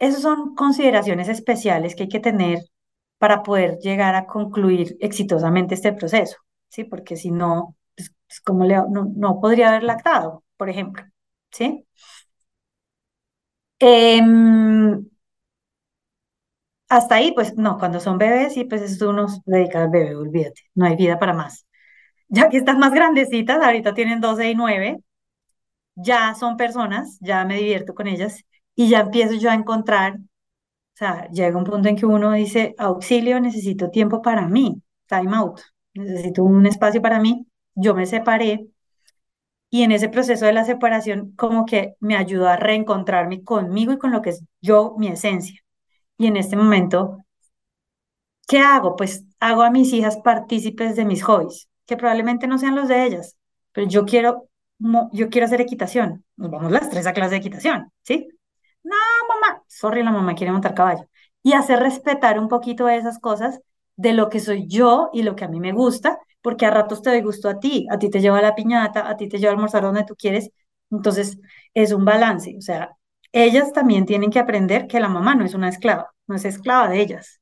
Esas 0.00 0.22
son 0.22 0.56
consideraciones 0.56 1.28
especiales 1.30 1.96
que 1.96 2.04
hay 2.04 2.10
que 2.10 2.20
tener 2.20 2.60
para 3.18 3.42
poder 3.44 3.78
llegar 3.80 4.14
a 4.16 4.26
concluir 4.26 4.96
exitosamente 5.00 5.74
este 5.76 5.92
proceso, 5.94 6.38
¿sí? 6.70 6.84
Porque 6.84 7.16
si 7.16 7.30
no, 7.32 7.76
pues, 7.96 8.12
pues, 8.28 8.40
¿cómo 8.42 8.64
le, 8.66 8.76
no, 8.76 9.12
no 9.16 9.40
podría 9.40 9.70
haber 9.70 9.84
lactado, 9.84 10.44
por 10.58 10.70
ejemplo, 10.70 11.04
¿sí? 11.52 11.86
Em, 13.80 14.30
hasta 16.88 17.16
ahí, 17.16 17.32
pues 17.32 17.56
no, 17.56 17.78
cuando 17.78 18.00
son 18.00 18.18
bebés, 18.18 18.54
sí, 18.54 18.64
pues 18.64 18.82
eso 18.82 19.10
uno 19.10 19.26
al 19.26 19.90
bebé, 19.90 20.14
olvídate, 20.16 20.62
no 20.74 20.86
hay 20.86 20.96
vida 20.96 21.18
para 21.18 21.32
más. 21.34 21.66
Ya 22.28 22.48
que 22.50 22.58
están 22.58 22.78
más 22.80 22.92
grandecitas, 22.92 23.62
ahorita 23.64 23.94
tienen 23.94 24.20
12 24.20 24.50
y 24.50 24.54
9, 24.56 24.98
ya 25.96 26.34
son 26.36 26.56
personas, 26.56 27.18
ya 27.20 27.44
me 27.46 27.56
divierto 27.58 27.94
con 27.94 28.08
ellas 28.08 28.44
y 28.80 28.88
ya 28.88 29.00
empiezo 29.00 29.34
yo 29.34 29.50
a 29.50 29.54
encontrar, 29.54 30.14
o 30.16 30.20
sea, 30.94 31.28
llega 31.28 31.58
un 31.58 31.64
punto 31.64 31.90
en 31.90 31.96
que 31.96 32.06
uno 32.06 32.32
dice, 32.32 32.74
auxilio, 32.78 33.38
necesito 33.38 33.90
tiempo 33.90 34.22
para 34.22 34.48
mí, 34.48 34.82
time 35.06 35.36
out, 35.36 35.60
necesito 35.92 36.44
un 36.44 36.64
espacio 36.64 37.02
para 37.02 37.20
mí, 37.20 37.46
yo 37.74 37.94
me 37.94 38.06
separé 38.06 38.68
y 39.68 39.82
en 39.82 39.92
ese 39.92 40.08
proceso 40.08 40.46
de 40.46 40.54
la 40.54 40.64
separación 40.64 41.32
como 41.36 41.66
que 41.66 41.96
me 42.00 42.16
ayudó 42.16 42.48
a 42.48 42.56
reencontrarme 42.56 43.44
conmigo 43.44 43.92
y 43.92 43.98
con 43.98 44.12
lo 44.12 44.22
que 44.22 44.30
es 44.30 44.44
yo, 44.62 44.94
mi 44.96 45.08
esencia. 45.08 45.60
Y 46.16 46.26
en 46.28 46.38
este 46.38 46.56
momento, 46.56 47.18
¿qué 48.48 48.60
hago? 48.60 48.96
Pues 48.96 49.26
hago 49.40 49.60
a 49.62 49.70
mis 49.70 49.92
hijas 49.92 50.16
partícipes 50.24 50.96
de 50.96 51.04
mis 51.04 51.22
hobbies, 51.22 51.68
que 51.84 51.98
probablemente 51.98 52.46
no 52.46 52.56
sean 52.56 52.76
los 52.76 52.88
de 52.88 53.04
ellas, 53.04 53.36
pero 53.72 53.86
yo 53.86 54.06
quiero, 54.06 54.48
yo 55.12 55.28
quiero 55.28 55.44
hacer 55.46 55.60
equitación. 55.60 56.24
Nos 56.36 56.50
vamos 56.50 56.72
las 56.72 56.88
tres 56.88 57.06
a 57.06 57.12
clase 57.12 57.32
de 57.32 57.36
equitación, 57.36 57.92
¿sí? 58.04 58.26
No, 58.82 58.96
mamá, 59.28 59.62
sorry, 59.68 60.02
la 60.02 60.10
mamá 60.10 60.34
quiere 60.34 60.52
montar 60.52 60.74
caballo. 60.74 61.06
Y 61.42 61.52
hacer 61.52 61.80
respetar 61.80 62.38
un 62.38 62.48
poquito 62.48 62.88
esas 62.88 63.18
cosas 63.18 63.60
de 63.96 64.12
lo 64.14 64.28
que 64.30 64.40
soy 64.40 64.66
yo 64.66 65.10
y 65.12 65.22
lo 65.22 65.36
que 65.36 65.44
a 65.44 65.48
mí 65.48 65.60
me 65.60 65.72
gusta, 65.72 66.18
porque 66.42 66.66
a 66.66 66.70
ratos 66.70 67.02
te 67.02 67.10
doy 67.10 67.20
gusto 67.22 67.48
a 67.48 67.58
ti, 67.60 67.86
a 67.90 67.98
ti 67.98 68.08
te 68.10 68.20
lleva 68.20 68.40
la 68.42 68.54
piñata, 68.54 69.08
a 69.08 69.16
ti 69.16 69.28
te 69.28 69.38
lleva 69.38 69.50
a 69.52 69.54
almorzar 69.54 69.82
donde 69.82 70.04
tú 70.04 70.14
quieres. 70.16 70.50
Entonces, 70.90 71.38
es 71.74 71.92
un 71.92 72.04
balance. 72.04 72.54
O 72.56 72.60
sea, 72.62 72.96
ellas 73.32 73.72
también 73.72 74.06
tienen 74.06 74.30
que 74.30 74.38
aprender 74.38 74.86
que 74.86 75.00
la 75.00 75.08
mamá 75.08 75.34
no 75.34 75.44
es 75.44 75.54
una 75.54 75.68
esclava, 75.68 76.10
no 76.26 76.36
es 76.36 76.44
esclava 76.44 76.88
de 76.88 77.00
ellas. 77.00 77.40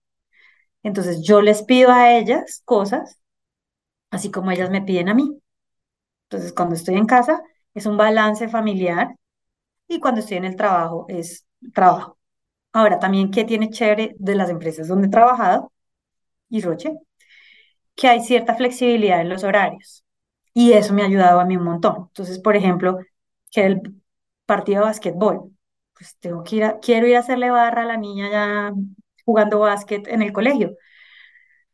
Entonces, 0.82 1.22
yo 1.24 1.42
les 1.42 1.62
pido 1.64 1.92
a 1.92 2.12
ellas 2.18 2.62
cosas, 2.64 3.20
así 4.10 4.30
como 4.30 4.50
ellas 4.52 4.70
me 4.70 4.82
piden 4.82 5.08
a 5.08 5.14
mí. 5.14 5.40
Entonces, 6.24 6.52
cuando 6.52 6.74
estoy 6.74 6.96
en 6.96 7.06
casa 7.06 7.42
es 7.74 7.86
un 7.86 7.96
balance 7.96 8.48
familiar 8.48 9.14
y 9.88 10.00
cuando 10.00 10.20
estoy 10.20 10.38
en 10.38 10.44
el 10.46 10.56
trabajo 10.56 11.06
es 11.08 11.46
trabajo. 11.74 12.18
Ahora, 12.72 12.98
también, 13.00 13.30
¿qué 13.32 13.44
tiene 13.44 13.70
chévere 13.70 14.16
de 14.18 14.34
las 14.36 14.50
empresas 14.50 14.88
donde 14.88 15.08
he 15.08 15.10
trabajado? 15.10 15.72
Y 16.50 16.62
Roche, 16.62 16.94
que 17.94 18.08
hay 18.08 18.20
cierta 18.20 18.54
flexibilidad 18.54 19.20
en 19.20 19.28
los 19.28 19.44
horarios. 19.44 20.04
Y 20.54 20.72
eso 20.72 20.94
me 20.94 21.02
ha 21.02 21.06
ayudado 21.06 21.40
a 21.40 21.44
mí 21.44 21.56
un 21.56 21.64
montón. 21.64 22.06
Entonces, 22.08 22.38
por 22.38 22.56
ejemplo, 22.56 22.98
que 23.50 23.66
el 23.66 24.02
partido 24.46 24.80
de 24.80 24.86
básquetbol, 24.86 25.52
pues 25.94 26.16
tengo 26.18 26.42
que 26.44 26.56
ir 26.56 26.76
quiero 26.82 27.06
ir 27.06 27.16
a 27.16 27.20
hacerle 27.20 27.50
barra 27.50 27.82
a 27.82 27.86
la 27.86 27.96
niña 27.96 28.30
ya 28.30 28.72
jugando 29.24 29.60
básquet 29.60 30.06
en 30.08 30.22
el 30.22 30.32
colegio. 30.32 30.76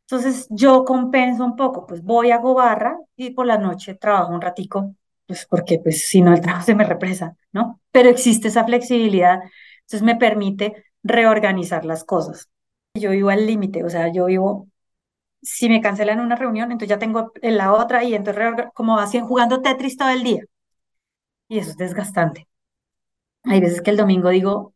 Entonces 0.03 0.47
yo 0.51 0.85
compenso 0.85 1.45
un 1.45 1.57
poco, 1.57 1.87
pues 1.87 2.03
voy, 2.03 2.31
a 2.31 2.39
barra 2.39 2.99
y 3.17 3.31
por 3.31 3.47
la 3.47 3.59
noche 3.59 3.95
trabajo 3.95 4.33
un 4.35 4.41
ratico, 4.41 4.95
pues 5.27 5.47
porque 5.49 5.79
pues 5.79 6.09
si 6.09 6.21
no 6.23 6.33
el 6.35 6.41
trabajo 6.41 6.67
se 6.67 6.75
me 6.75 6.85
represa, 6.85 7.37
¿no? 7.53 7.81
Pero 7.93 8.09
existe 8.11 8.49
esa 8.49 8.65
flexibilidad, 8.65 9.41
entonces 9.81 10.03
me 10.03 10.17
permite 10.17 10.85
reorganizar 11.03 11.85
las 11.85 12.05
cosas. 12.05 12.49
Yo 12.95 13.11
vivo 13.11 13.31
al 13.31 13.47
límite, 13.47 13.85
o 13.85 13.91
sea, 13.91 14.13
yo 14.13 14.27
vivo, 14.27 14.69
si 15.43 15.69
me 15.71 15.81
cancelan 15.83 16.21
una 16.21 16.37
reunión, 16.37 16.73
entonces 16.73 16.91
ya 16.91 16.99
tengo 17.01 17.33
en 17.43 17.57
la 17.59 17.73
otra 17.75 18.05
y 18.05 18.15
entonces 18.15 18.45
como 18.75 18.99
así 18.99 19.21
jugando 19.21 19.63
Tetris 19.63 19.97
todo 19.99 20.11
el 20.11 20.25
día. 20.25 20.43
Y 21.49 21.59
eso 21.59 21.71
es 21.71 21.77
desgastante. 21.77 22.49
Hay 23.45 23.61
veces 23.61 23.83
que 23.83 23.91
el 23.91 23.97
domingo 23.99 24.31
digo, 24.31 24.75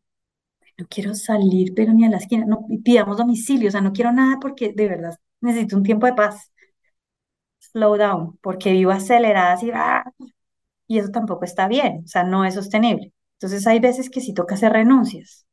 no 0.77 0.87
quiero 0.89 1.15
salir, 1.15 1.73
pero 1.75 1.93
ni 1.93 2.05
a 2.05 2.09
la 2.09 2.17
esquina, 2.17 2.45
no 2.45 2.65
pidamos 2.85 3.17
domicilio, 3.17 3.69
o 3.69 3.71
sea, 3.71 3.81
no 3.81 3.93
quiero 3.93 4.11
nada 4.13 4.39
porque 4.41 4.73
de 4.73 4.89
verdad 4.89 5.19
necesito 5.41 5.77
un 5.77 5.83
tiempo 5.83 6.07
de 6.07 6.13
paz. 6.15 6.51
Slow 7.59 7.97
down, 7.97 8.37
porque 8.41 8.71
vivo 8.73 8.91
acelerada 8.91 9.53
así, 9.53 9.71
¡ah! 9.73 10.03
Y 10.89 10.99
eso 10.99 11.11
tampoco 11.11 11.45
está 11.45 11.69
bien, 11.69 12.03
o 12.05 12.09
sea, 12.09 12.25
no 12.25 12.45
es 12.45 12.55
sostenible. 12.55 13.13
Entonces 13.35 13.67
hay 13.67 13.79
veces 13.81 14.11
que 14.11 14.21
sí 14.21 14.35
toca 14.35 14.55
hacer 14.55 14.73
renuncias. 14.73 15.47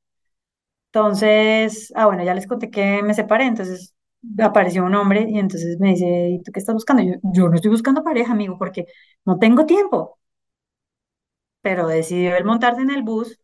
Entonces, 0.93 1.93
ah, 1.95 2.07
bueno, 2.07 2.25
ya 2.25 2.35
les 2.35 2.47
conté 2.47 2.71
que 2.71 3.03
me 3.03 3.13
separé, 3.15 3.45
entonces 3.47 3.95
apareció 4.41 4.85
un 4.85 4.95
hombre 4.95 5.27
y 5.29 5.39
entonces 5.39 5.79
me 5.79 5.91
dice, 5.91 6.07
¿y 6.31 6.43
tú 6.43 6.53
qué 6.53 6.61
estás 6.61 6.75
buscando? 6.75 7.03
Yo, 7.03 7.15
yo 7.35 7.49
no 7.49 7.55
estoy 7.57 7.71
buscando 7.71 8.03
pareja, 8.03 8.33
amigo, 8.33 8.57
porque 8.59 8.87
no 9.25 9.39
tengo 9.39 9.67
tiempo. 9.67 10.19
Pero 11.63 11.89
decidió 11.89 12.37
él 12.37 12.45
montarse 12.45 12.83
en 12.83 12.91
el 12.91 13.03
bus 13.03 13.39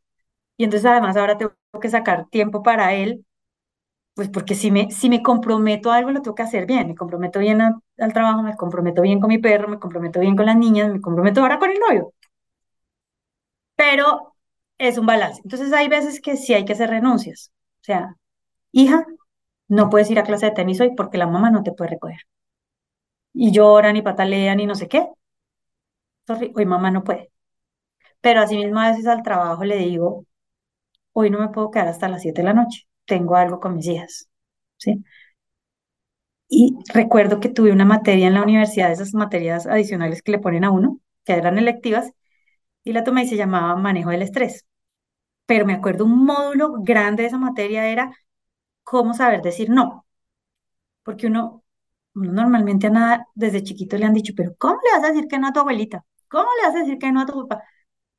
y 0.58 0.64
entonces 0.64 0.86
además 0.90 1.16
ahora 1.16 1.38
tengo 1.38 1.54
que 1.82 1.90
sacar 1.90 2.28
tiempo 2.30 2.62
para 2.62 2.94
él, 2.94 3.26
pues 4.14 4.28
porque 4.28 4.54
si 4.54 4.70
me, 4.70 4.90
si 4.90 5.08
me 5.10 5.22
comprometo 5.22 5.90
a 5.90 5.96
algo 5.96 6.10
lo 6.10 6.22
tengo 6.22 6.34
que 6.34 6.42
hacer 6.42 6.66
bien, 6.66 6.88
me 6.88 6.94
comprometo 6.94 7.38
bien 7.38 7.60
al 7.62 8.12
trabajo, 8.12 8.42
me 8.42 8.56
comprometo 8.56 9.02
bien 9.02 9.20
con 9.20 9.28
mi 9.28 9.38
perro, 9.38 9.68
me 9.68 9.78
comprometo 9.78 10.20
bien 10.20 10.36
con 10.36 10.46
las 10.46 10.56
niñas, 10.56 10.90
me 10.92 11.00
comprometo 11.00 11.40
ahora 11.40 11.58
con 11.58 11.70
el 11.70 11.78
novio. 11.78 12.12
Pero 13.76 14.34
es 14.78 14.98
un 14.98 15.06
balance. 15.06 15.40
Entonces 15.44 15.72
hay 15.72 15.88
veces 15.88 16.20
que 16.20 16.36
sí 16.36 16.54
hay 16.54 16.64
que 16.64 16.72
hacer 16.74 16.90
renuncias. 16.90 17.52
O 17.82 17.84
sea, 17.84 18.16
hija, 18.72 19.06
no 19.68 19.90
puedes 19.90 20.10
ir 20.10 20.18
a 20.20 20.24
clase 20.24 20.46
de 20.48 20.52
tenis 20.52 20.80
hoy 20.82 20.94
porque 20.96 21.18
la 21.18 21.26
mamá 21.28 21.50
no 21.50 21.62
te 21.62 21.72
puede 21.72 21.92
recoger. 21.92 22.20
Y 23.34 23.52
lloran 23.52 23.96
y 23.96 24.00
patalean 24.02 24.60
y 24.60 24.64
no 24.66 24.74
sé 24.74 24.88
qué. 24.88 25.06
Hoy 26.56 26.66
mamá 26.66 26.90
no 26.90 27.04
puede. 27.04 27.30
Pero 28.22 28.40
así 28.42 28.56
mismo 28.56 28.80
a 28.80 28.90
veces 28.90 29.06
al 29.08 29.22
trabajo 29.24 29.64
le 29.64 29.76
digo, 29.78 30.26
hoy 31.12 31.30
no 31.30 31.40
me 31.40 31.48
puedo 31.50 31.70
quedar 31.72 31.88
hasta 31.88 32.08
las 32.08 32.22
7 32.22 32.42
de 32.42 32.46
la 32.48 32.54
noche, 32.54 32.86
tengo 33.06 33.36
algo 33.36 33.60
con 33.60 33.76
mis 33.76 33.86
hijas, 33.88 34.28
¿sí? 34.78 35.04
Y 36.48 36.76
recuerdo 36.92 37.40
que 37.40 37.48
tuve 37.48 37.72
una 37.72 37.84
materia 37.84 38.26
en 38.28 38.34
la 38.34 38.42
universidad, 38.42 38.92
esas 38.92 39.14
materias 39.14 39.66
adicionales 39.66 40.22
que 40.22 40.32
le 40.32 40.38
ponen 40.38 40.64
a 40.64 40.70
uno, 40.70 41.00
que 41.24 41.32
eran 41.34 41.58
electivas, 41.58 42.10
y 42.84 42.92
la 42.92 43.04
tomé 43.04 43.24
y 43.24 43.28
se 43.28 43.36
llamaba 43.36 43.76
manejo 43.76 44.10
del 44.10 44.22
estrés. 44.22 44.66
Pero 45.46 45.66
me 45.66 45.74
acuerdo 45.74 46.06
un 46.06 46.24
módulo 46.26 46.74
grande 46.82 47.24
de 47.24 47.28
esa 47.28 47.38
materia 47.38 47.86
era 47.88 48.12
cómo 48.84 49.14
saber 49.14 49.42
decir 49.42 49.70
no. 49.70 50.06
Porque 51.04 51.28
uno, 51.28 51.64
normalmente 52.14 52.88
a 52.88 52.90
nada, 52.90 53.26
desde 53.34 53.64
chiquito 53.64 53.98
le 53.98 54.06
han 54.06 54.14
dicho, 54.14 54.34
pero 54.36 54.54
¿cómo 54.58 54.80
le 54.84 54.98
vas 54.98 55.04
a 55.10 55.12
decir 55.14 55.28
que 55.28 55.38
no 55.40 55.48
a 55.48 55.54
tu 55.54 55.60
abuelita? 55.60 56.04
¿Cómo 56.28 56.48
le 56.62 56.68
vas 56.68 56.76
a 56.76 56.80
decir 56.80 56.98
que 56.98 57.12
no 57.12 57.22
a 57.22 57.26
tu 57.26 57.48
papá? 57.48 57.64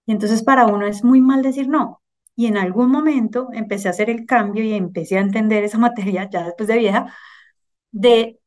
Y 0.07 0.13
entonces 0.13 0.43
para 0.43 0.67
uno 0.67 0.87
es 0.87 1.03
muy 1.05 1.21
mal 1.21 1.43
decir 1.43 1.69
no. 1.69 2.02
Y 2.35 2.47
en 2.47 2.57
algún 2.57 2.89
momento 2.91 3.49
empecé 3.53 3.87
a 3.87 3.91
hacer 3.91 4.09
el 4.09 4.25
cambio 4.25 4.63
y 4.63 4.73
empecé 4.73 5.17
a 5.17 5.21
entender 5.21 5.63
esa 5.63 5.77
materia, 5.79 6.29
ya 6.31 6.45
después 6.45 6.67
de 6.67 6.77
vieja, 6.79 7.13
de 7.91 8.39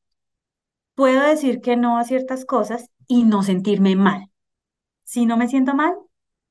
puedo 0.94 1.22
decir 1.26 1.60
que 1.60 1.76
no 1.76 1.98
a 1.98 2.04
ciertas 2.04 2.44
cosas 2.44 2.90
y 3.06 3.24
no 3.24 3.42
sentirme 3.42 3.96
mal. 3.96 4.30
Si 5.04 5.26
no 5.26 5.36
me 5.36 5.48
siento 5.48 5.74
mal, 5.74 5.94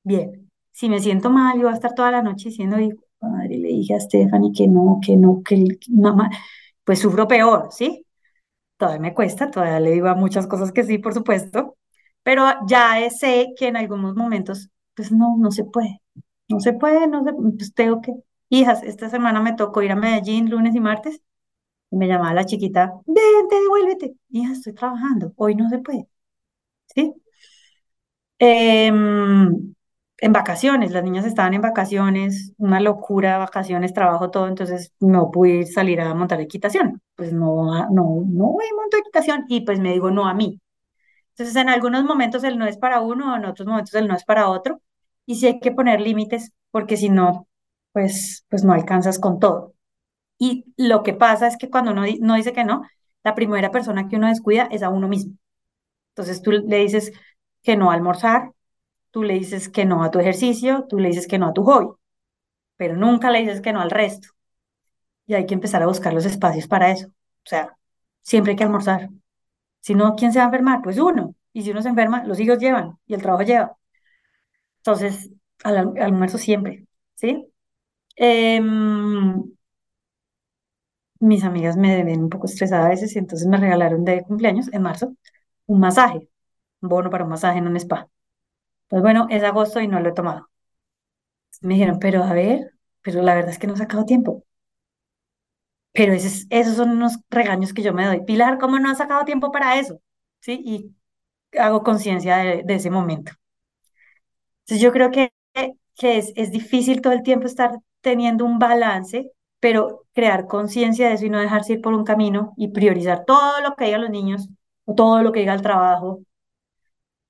bien. 0.04 0.52
Si 0.74 0.90
me 0.90 1.00
siento 1.02 1.30
mal, 1.32 1.58
yo 1.58 1.64
voy 1.66 1.72
a 1.74 1.76
estar 1.76 1.96
toda 1.96 2.12
la 2.12 2.24
noche 2.24 2.50
diciendo, 2.50 2.78
madre, 3.22 3.58
le 3.60 3.70
dije 3.70 3.96
a 3.96 4.00
Stephanie 4.00 4.52
que 4.56 4.68
no, 4.68 5.00
que 5.06 5.18
no, 5.18 5.42
que 5.44 5.66
mamá, 5.90 6.30
pues 6.86 7.00
sufro 7.00 7.28
peor, 7.28 7.70
¿sí? 7.72 8.06
Todavía 8.78 9.02
me 9.02 9.14
cuesta, 9.16 9.52
todavía 9.52 9.80
le 9.82 9.92
digo 9.92 10.08
a 10.10 10.16
muchas 10.16 10.48
cosas 10.48 10.72
que 10.74 10.84
sí, 10.84 11.00
por 11.00 11.14
supuesto, 11.16 11.78
pero 12.24 12.46
ya 12.68 13.10
sé 13.12 13.50
que 13.58 13.68
en 13.70 13.78
algunos 13.78 14.16
momentos, 14.16 14.70
pues 14.96 15.12
no, 15.12 15.38
no 15.40 15.52
se 15.52 15.66
puede. 15.66 16.02
No 16.50 16.60
se 16.60 16.74
puede, 16.74 17.08
no 17.08 17.24
se, 17.24 17.34
pues 17.34 17.74
tengo 17.74 18.02
que, 18.02 18.14
hijas, 18.50 18.84
esta 18.84 19.10
semana 19.10 19.42
me 19.42 19.54
tocó 19.54 19.82
ir 19.82 19.92
a 19.92 19.96
Medellín 19.96 20.50
lunes 20.50 20.76
y 20.76 20.80
martes, 20.80 21.22
y 21.92 21.98
me 21.98 22.08
llamaba 22.08 22.34
la 22.36 22.46
chiquita, 22.46 22.94
vente, 23.08 23.56
devuélvete, 23.62 24.16
hija, 24.32 24.54
estoy 24.54 24.74
trabajando, 24.74 25.34
hoy 25.38 25.56
no 25.56 25.70
se 25.70 25.80
puede, 25.80 26.08
¿sí? 26.96 27.14
Em, 28.40 29.74
en 30.18 30.34
vacaciones, 30.34 30.92
las 30.92 31.04
niñas 31.04 31.26
estaban 31.26 31.54
en 31.54 31.62
vacaciones, 31.62 32.54
una 32.58 32.80
locura, 32.80 33.38
vacaciones, 33.38 33.94
trabajo, 33.94 34.30
todo, 34.32 34.48
entonces 34.48 34.94
no 35.00 35.32
pude 35.32 35.66
salir 35.66 36.02
a 36.02 36.14
montar 36.14 36.42
equitación, 36.42 37.02
pues 37.16 37.32
no, 37.34 37.66
no, 37.92 38.24
no 38.28 38.46
voy 38.52 38.66
a 38.66 38.76
montar 38.76 39.00
equitación, 39.02 39.46
y 39.48 39.62
pues 39.62 39.80
me 39.80 39.94
digo 39.94 40.12
no 40.12 40.28
a 40.28 40.34
mí. 40.34 40.60
Entonces, 41.32 41.56
en 41.58 41.70
algunos 41.70 42.06
momentos 42.06 42.44
el 42.46 42.58
no 42.60 42.68
es 42.68 42.78
para 42.78 43.02
uno, 43.02 43.36
en 43.38 43.46
otros 43.46 43.68
momentos 43.68 43.96
el 43.96 44.08
no 44.08 44.16
es 44.16 44.26
para 44.26 44.50
otro, 44.50 44.82
y 45.26 45.36
sí 45.36 45.48
hay 45.48 45.60
que 45.60 45.72
poner 45.72 46.02
límites 46.02 46.52
porque 46.72 46.98
si 46.98 47.10
no, 47.10 47.48
pues, 47.92 48.46
pues 48.50 48.64
no 48.64 48.74
alcanzas 48.74 49.20
con 49.20 49.40
todo. 49.40 49.74
Y 50.38 50.66
lo 50.78 51.04
que 51.04 51.14
pasa 51.14 51.48
es 51.48 51.58
que 51.58 51.70
cuando 51.70 51.92
uno 51.92 52.04
no 52.22 52.36
dice 52.36 52.54
que 52.54 52.66
no, 52.66 52.84
la 53.24 53.36
primera 53.36 53.72
persona 53.72 54.08
que 54.08 54.18
uno 54.18 54.28
descuida 54.28 54.68
es 54.72 54.84
a 54.84 54.90
uno 54.90 55.08
mismo. 55.08 55.36
Entonces 56.10 56.42
tú 56.42 56.52
le 56.52 56.78
dices 56.78 57.12
que 57.64 57.78
no 57.78 57.92
a 57.92 57.96
almorzar, 57.96 58.52
tú 59.12 59.24
le 59.24 59.36
dices 59.36 59.70
que 59.70 59.86
no 59.86 60.04
a 60.04 60.12
tu 60.12 60.20
ejercicio, 60.20 60.86
tú 60.90 61.00
le 61.00 61.10
dices 61.10 61.28
que 61.28 61.40
no 61.40 61.48
a 61.48 61.54
tu 61.54 61.64
hobby, 61.64 61.96
pero 62.78 62.96
nunca 62.98 63.32
le 63.32 63.40
dices 63.42 63.62
que 63.62 63.74
no 63.74 63.82
al 63.82 63.92
resto. 63.92 64.30
Y 65.28 65.34
hay 65.34 65.46
que 65.46 65.54
empezar 65.56 65.82
a 65.84 65.88
buscar 65.88 66.14
los 66.14 66.26
espacios 66.26 66.68
para 66.68 66.92
eso. 66.92 67.08
O 67.08 67.12
sea, 67.50 67.78
siempre 68.22 68.52
hay 68.52 68.58
que 68.58 68.64
almorzar. 68.64 69.10
Si 69.82 69.96
no, 69.96 70.16
¿quién 70.16 70.34
se 70.34 70.40
va 70.40 70.46
a 70.46 70.48
enfermar? 70.48 70.82
Pues 70.84 70.98
uno. 71.00 71.36
Y 71.54 71.64
si 71.64 71.72
uno 71.72 71.82
se 71.82 71.90
enferma, 71.90 72.24
los 72.26 72.40
hijos 72.40 72.60
llevan 72.60 72.98
y 73.08 73.14
el 73.16 73.22
trabajo 73.22 73.44
lleva. 73.44 73.78
Entonces, 74.86 75.32
al, 75.64 75.98
almuerzo 76.00 76.38
siempre, 76.38 76.86
¿sí? 77.16 77.48
Em, 78.18 79.44
mis 81.20 81.44
amigas 81.44 81.76
me 81.78 82.04
ven 82.04 82.22
un 82.24 82.30
poco 82.30 82.46
estresada 82.48 82.86
a 82.86 82.90
veces 82.90 83.16
y 83.16 83.20
entonces 83.20 83.48
me 83.48 83.58
regalaron 83.58 84.06
de 84.06 84.24
cumpleaños 84.24 84.72
en 84.74 84.82
marzo 84.82 85.14
un 85.68 85.80
masaje, 85.80 86.30
un 86.82 86.90
bono 86.90 87.10
para 87.10 87.24
un 87.26 87.32
masaje 87.32 87.60
en 87.60 87.68
un 87.68 87.78
spa. 87.78 88.10
Pues 88.90 89.02
bueno, 89.04 89.28
es 89.32 89.44
agosto 89.44 89.82
y 89.82 89.88
no 89.90 90.00
lo 90.02 90.10
he 90.10 90.14
tomado. 90.14 90.50
Me 91.62 91.74
dijeron, 91.74 92.00
pero 92.00 92.24
a 92.24 92.32
ver, 92.34 92.72
pero 93.02 93.22
la 93.22 93.36
verdad 93.36 93.52
es 93.52 93.60
que 93.60 93.68
no 93.68 93.74
he 93.74 93.78
sacado 93.78 94.06
tiempo. 94.06 94.46
Pero 95.94 96.14
esos, 96.14 96.46
esos 96.50 96.76
son 96.76 96.90
unos 96.92 97.20
regaños 97.30 97.74
que 97.74 97.82
yo 97.84 97.94
me 97.94 98.06
doy. 98.06 98.24
Pilar, 98.26 98.58
¿cómo 98.60 98.80
no 98.80 98.90
has 98.90 98.98
sacado 98.98 99.24
tiempo 99.26 99.52
para 99.52 99.80
eso? 99.80 100.02
¿Sí? 100.42 100.62
Y 100.66 100.96
hago 101.60 101.84
conciencia 101.84 102.38
de, 102.38 102.64
de 102.66 102.76
ese 102.76 102.92
momento. 102.92 103.34
Entonces 104.66 104.82
yo 104.82 104.92
creo 104.92 105.12
que, 105.12 105.32
es, 106.02 106.34
es 106.36 106.52
difícil 106.52 107.02
todo 107.02 107.14
el 107.14 107.24
tiempo 107.24 107.48
estar 107.48 107.80
teniendo 108.02 108.46
un 108.46 108.60
balance, 108.60 109.32
pero 109.60 110.06
crear 110.14 110.48
conciencia 110.48 111.08
de 111.08 111.16
eso 111.16 111.26
y 111.26 111.30
no 111.30 111.40
dejarse 111.40 111.74
ir 111.74 111.82
por 111.82 111.94
un 111.94 112.04
camino 112.04 112.54
y 112.58 112.70
priorizar 112.70 113.26
todo 113.26 113.62
lo 113.62 113.76
que 113.76 113.86
digan 113.86 114.02
los 114.02 114.10
niños 114.12 114.50
o 114.86 114.94
todo 114.96 115.22
lo 115.24 115.32
que 115.32 115.40
diga 115.42 115.54
el 115.54 115.62
trabajo, 115.62 116.22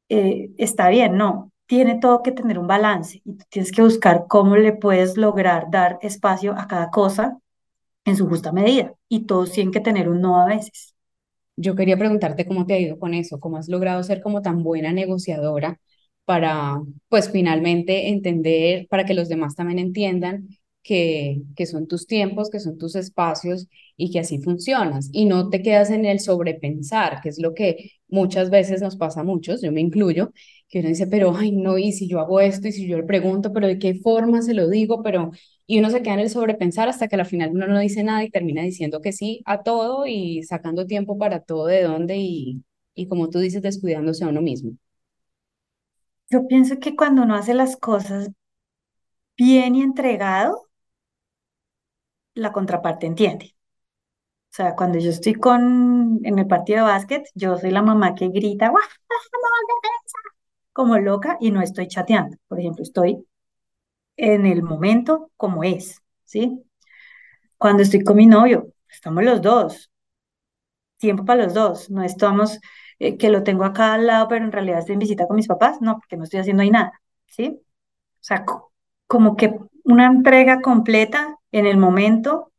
eh, 0.09 0.51
está 0.57 0.89
bien, 0.89 1.17
no. 1.17 1.51
Tiene 1.67 1.99
todo 1.99 2.21
que 2.21 2.31
tener 2.31 2.59
un 2.59 2.67
balance 2.67 3.21
y 3.25 3.37
tienes 3.49 3.71
que 3.71 3.81
buscar 3.81 4.25
cómo 4.29 4.55
le 4.55 4.73
puedes 4.73 5.17
lograr 5.17 5.65
dar 5.71 5.97
espacio 6.01 6.53
a 6.53 6.67
cada 6.67 6.91
cosa 6.91 7.39
en 8.05 8.17
su 8.17 8.27
justa 8.29 8.51
medida 8.53 8.93
y 9.09 9.25
todos 9.27 9.51
tienen 9.53 9.73
que 9.73 9.81
tener 9.81 10.09
un 10.09 10.21
no 10.21 10.41
a 10.41 10.45
veces. 10.47 10.95
Yo 11.57 11.75
quería 11.75 11.97
preguntarte 11.97 12.45
cómo 12.47 12.65
te 12.65 12.75
ha 12.75 12.79
ido 12.79 12.99
con 12.99 13.13
eso, 13.13 13.39
cómo 13.39 13.57
has 13.57 13.69
logrado 13.69 14.03
ser 14.03 14.21
como 14.21 14.41
tan 14.41 14.63
buena 14.63 14.93
negociadora 14.93 15.79
para, 16.25 16.81
pues 17.09 17.29
finalmente 17.31 18.09
entender, 18.09 18.87
para 18.89 19.05
que 19.05 19.13
los 19.13 19.29
demás 19.29 19.55
también 19.55 19.79
entiendan 19.79 20.47
que, 20.83 21.41
que 21.55 21.65
son 21.65 21.87
tus 21.87 22.07
tiempos, 22.07 22.49
que 22.49 22.59
son 22.59 22.77
tus 22.77 22.95
espacios 22.95 23.67
y 23.97 24.11
que 24.11 24.19
así 24.19 24.39
funcionas. 24.41 25.09
Y 25.11 25.25
no 25.25 25.49
te 25.49 25.61
quedas 25.61 25.89
en 25.91 26.05
el 26.05 26.19
sobrepensar, 26.19 27.21
que 27.21 27.29
es 27.29 27.39
lo 27.39 27.53
que 27.53 27.91
muchas 28.07 28.49
veces 28.49 28.81
nos 28.81 28.95
pasa 28.97 29.21
a 29.21 29.23
muchos, 29.23 29.61
yo 29.61 29.71
me 29.71 29.81
incluyo, 29.81 30.31
que 30.69 30.79
uno 30.79 30.89
dice, 30.89 31.07
pero, 31.07 31.35
ay, 31.35 31.51
no, 31.51 31.77
y 31.77 31.91
si 31.91 32.07
yo 32.07 32.19
hago 32.19 32.39
esto, 32.39 32.67
y 32.67 32.71
si 32.71 32.87
yo 32.87 32.97
le 32.97 33.03
pregunto, 33.03 33.53
pero 33.53 33.67
de 33.67 33.79
qué 33.79 33.95
forma 33.95 34.41
se 34.41 34.53
lo 34.53 34.69
digo, 34.69 35.01
pero, 35.03 35.31
y 35.67 35.79
uno 35.79 35.89
se 35.89 36.01
queda 36.01 36.15
en 36.15 36.19
el 36.21 36.29
sobrepensar 36.29 36.87
hasta 36.89 37.07
que 37.07 37.15
al 37.15 37.25
final 37.25 37.51
uno 37.51 37.67
no 37.67 37.79
dice 37.79 38.03
nada 38.03 38.23
y 38.23 38.29
termina 38.29 38.61
diciendo 38.63 39.01
que 39.01 39.11
sí 39.11 39.41
a 39.45 39.63
todo 39.63 40.05
y 40.07 40.43
sacando 40.43 40.85
tiempo 40.87 41.17
para 41.17 41.41
todo 41.41 41.67
de 41.67 41.83
dónde 41.83 42.17
y, 42.17 42.63
y 42.95 43.07
como 43.07 43.29
tú 43.29 43.39
dices, 43.39 43.61
descuidándose 43.61 44.23
a 44.23 44.27
uno 44.29 44.41
mismo. 44.41 44.71
Yo 46.29 46.45
pienso 46.47 46.79
que 46.79 46.95
cuando 46.95 47.23
uno 47.23 47.33
hace 47.35 47.55
las 47.55 47.77
cosas 47.77 48.29
bien 49.37 49.75
y 49.75 49.81
entregado, 49.81 50.67
la 52.35 52.51
contraparte 52.53 53.07
entiende. 53.07 53.55
O 54.51 54.55
sea, 54.55 54.75
cuando 54.75 54.99
yo 54.99 55.09
estoy 55.11 55.35
con, 55.35 56.21
en 56.23 56.39
el 56.39 56.47
partido 56.47 56.79
de 56.79 56.91
básquet, 56.91 57.25
yo 57.35 57.57
soy 57.57 57.71
la 57.71 57.81
mamá 57.81 58.15
que 58.15 58.29
grita, 58.29 58.69
¡Guau, 58.69 58.83
como 60.73 60.97
loca 60.97 61.37
y 61.39 61.51
no 61.51 61.61
estoy 61.61 61.87
chateando. 61.87 62.37
Por 62.47 62.59
ejemplo, 62.59 62.83
estoy 62.83 63.25
en 64.17 64.45
el 64.45 64.63
momento 64.63 65.31
como 65.37 65.63
es, 65.63 66.03
¿sí? 66.25 66.63
Cuando 67.57 67.83
estoy 67.83 68.03
con 68.03 68.17
mi 68.17 68.27
novio, 68.27 68.73
estamos 68.89 69.23
los 69.23 69.41
dos, 69.41 69.91
tiempo 70.97 71.25
para 71.25 71.43
los 71.43 71.53
dos, 71.53 71.89
no 71.89 72.03
estamos 72.03 72.59
eh, 72.99 73.17
que 73.17 73.29
lo 73.29 73.43
tengo 73.43 73.63
acá 73.65 73.93
al 73.93 74.07
lado, 74.07 74.27
pero 74.27 74.45
en 74.45 74.51
realidad 74.51 74.79
estoy 74.79 74.93
en 74.93 74.99
visita 74.99 75.27
con 75.27 75.35
mis 75.37 75.47
papás, 75.47 75.81
no, 75.81 75.95
porque 75.99 76.17
no 76.17 76.23
estoy 76.23 76.39
haciendo 76.41 76.63
ahí 76.63 76.71
nada, 76.71 77.01
¿sí? 77.27 77.59
O 77.61 78.23
sea, 78.23 78.45
como 79.07 79.35
que 79.35 79.55
una 79.83 80.07
entrega 80.07 80.61
completa 80.61 81.37
en 81.51 81.65
el 81.67 81.77
momento 81.77 82.51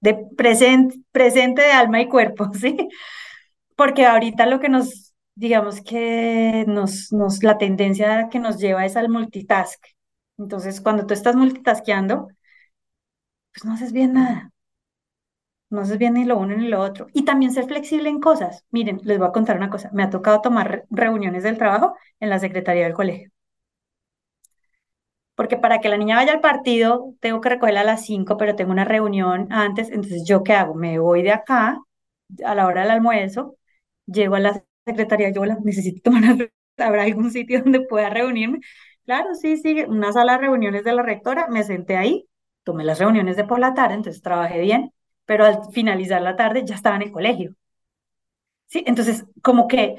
de 0.00 0.14
presente, 0.36 1.00
presente 1.12 1.62
de 1.62 1.72
alma 1.72 2.00
y 2.02 2.08
cuerpo, 2.08 2.50
¿sí? 2.54 2.76
Porque 3.76 4.06
ahorita 4.06 4.46
lo 4.46 4.60
que 4.60 4.68
nos, 4.68 5.14
digamos 5.34 5.80
que 5.82 6.64
nos, 6.68 7.12
nos, 7.12 7.42
la 7.42 7.58
tendencia 7.58 8.28
que 8.30 8.38
nos 8.38 8.58
lleva 8.58 8.84
es 8.86 8.96
al 8.96 9.08
multitask. 9.08 9.82
Entonces, 10.38 10.80
cuando 10.80 11.06
tú 11.06 11.14
estás 11.14 11.36
multitaskeando, 11.36 12.28
pues 13.52 13.64
no 13.64 13.72
haces 13.74 13.92
bien 13.92 14.12
nada. 14.14 14.50
No 15.70 15.80
haces 15.80 15.98
bien 15.98 16.14
ni 16.14 16.24
lo 16.24 16.38
uno 16.38 16.54
ni 16.56 16.68
lo 16.68 16.80
otro. 16.80 17.06
Y 17.14 17.24
también 17.24 17.52
ser 17.52 17.64
flexible 17.66 18.08
en 18.10 18.20
cosas. 18.20 18.64
Miren, 18.70 19.00
les 19.04 19.18
voy 19.18 19.28
a 19.28 19.32
contar 19.32 19.56
una 19.56 19.70
cosa. 19.70 19.90
Me 19.92 20.02
ha 20.02 20.10
tocado 20.10 20.40
tomar 20.42 20.84
reuniones 20.90 21.42
del 21.44 21.58
trabajo 21.58 21.96
en 22.20 22.28
la 22.30 22.38
secretaría 22.38 22.84
del 22.84 22.94
colegio 22.94 23.30
porque 25.34 25.56
para 25.56 25.80
que 25.80 25.88
la 25.88 25.96
niña 25.96 26.16
vaya 26.16 26.32
al 26.32 26.40
partido 26.40 27.14
tengo 27.20 27.40
que 27.40 27.48
recogerla 27.50 27.80
a 27.82 27.84
las 27.84 28.04
5, 28.04 28.36
pero 28.36 28.56
tengo 28.56 28.72
una 28.72 28.84
reunión 28.84 29.48
antes, 29.50 29.88
entonces 29.90 30.24
yo 30.26 30.42
qué 30.42 30.52
hago? 30.54 30.74
Me 30.74 30.98
voy 30.98 31.22
de 31.22 31.32
acá 31.32 31.78
a 32.44 32.54
la 32.54 32.66
hora 32.66 32.82
del 32.82 32.90
almuerzo, 32.92 33.56
llego 34.06 34.34
a 34.36 34.40
la 34.40 34.64
secretaría, 34.86 35.30
yo 35.32 35.44
la 35.44 35.56
necesito 35.64 36.10
tomar 36.10 36.50
¿habrá 36.78 37.02
algún 37.04 37.30
sitio 37.30 37.62
donde 37.62 37.80
pueda 37.86 38.10
reunirme? 38.10 38.60
Claro, 39.04 39.34
sí, 39.34 39.56
sí, 39.56 39.82
una 39.88 40.12
sala 40.12 40.32
de 40.34 40.38
reuniones 40.40 40.84
de 40.84 40.92
la 40.94 41.02
rectora, 41.02 41.48
me 41.48 41.64
senté 41.64 41.96
ahí, 41.96 42.26
tomé 42.64 42.84
las 42.84 42.98
reuniones 42.98 43.36
de 43.36 43.44
por 43.44 43.58
la 43.58 43.74
tarde, 43.74 43.94
entonces 43.94 44.22
trabajé 44.22 44.60
bien, 44.60 44.92
pero 45.30 45.44
al 45.44 45.70
finalizar 45.72 46.20
la 46.22 46.34
tarde 46.34 46.64
ya 46.66 46.74
estaba 46.74 46.96
en 46.96 47.02
el 47.02 47.12
colegio. 47.12 47.54
Sí, 48.66 48.84
entonces 48.86 49.24
como 49.42 49.66
que 49.68 49.96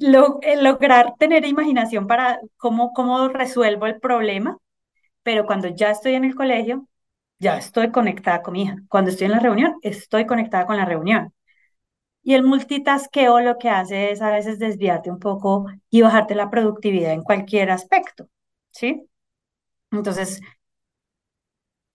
lograr 0.00 1.14
tener 1.18 1.44
imaginación 1.44 2.06
para 2.06 2.40
cómo, 2.56 2.92
cómo 2.92 3.28
resuelvo 3.28 3.86
el 3.86 4.00
problema, 4.00 4.58
pero 5.22 5.46
cuando 5.46 5.68
ya 5.68 5.90
estoy 5.90 6.14
en 6.14 6.24
el 6.24 6.34
colegio, 6.34 6.88
ya 7.40 7.58
estoy 7.58 7.90
conectada 7.92 8.42
con 8.42 8.54
mi 8.54 8.62
hija. 8.64 8.76
Cuando 8.88 9.10
estoy 9.10 9.26
en 9.26 9.32
la 9.32 9.40
reunión, 9.40 9.76
estoy 9.82 10.26
conectada 10.26 10.66
con 10.66 10.76
la 10.76 10.84
reunión. 10.86 11.32
Y 12.22 12.34
el 12.34 12.44
multitaskeo 12.44 13.40
lo 13.40 13.58
que 13.58 13.70
hace 13.70 14.12
es 14.12 14.22
a 14.22 14.30
veces 14.32 14.58
desviarte 14.58 15.10
un 15.10 15.18
poco 15.20 15.66
y 15.90 16.02
bajarte 16.02 16.34
la 16.36 16.50
productividad 16.50 17.12
en 17.12 17.22
cualquier 17.22 17.70
aspecto, 17.70 18.28
¿sí? 18.72 19.08
Entonces, 19.92 20.40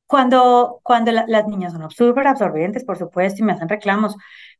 cuando, 0.07 0.79
cuando 0.83 1.11
las 1.11 1.47
niñas 1.47 1.73
son 1.73 1.89
súper 1.91 2.27
absorbentes, 2.27 2.85
por 2.85 2.97
supuesto, 2.97 3.41
y 3.41 3.45
me 3.45 3.53
hacen 3.53 3.69
reclamos, 3.69 4.15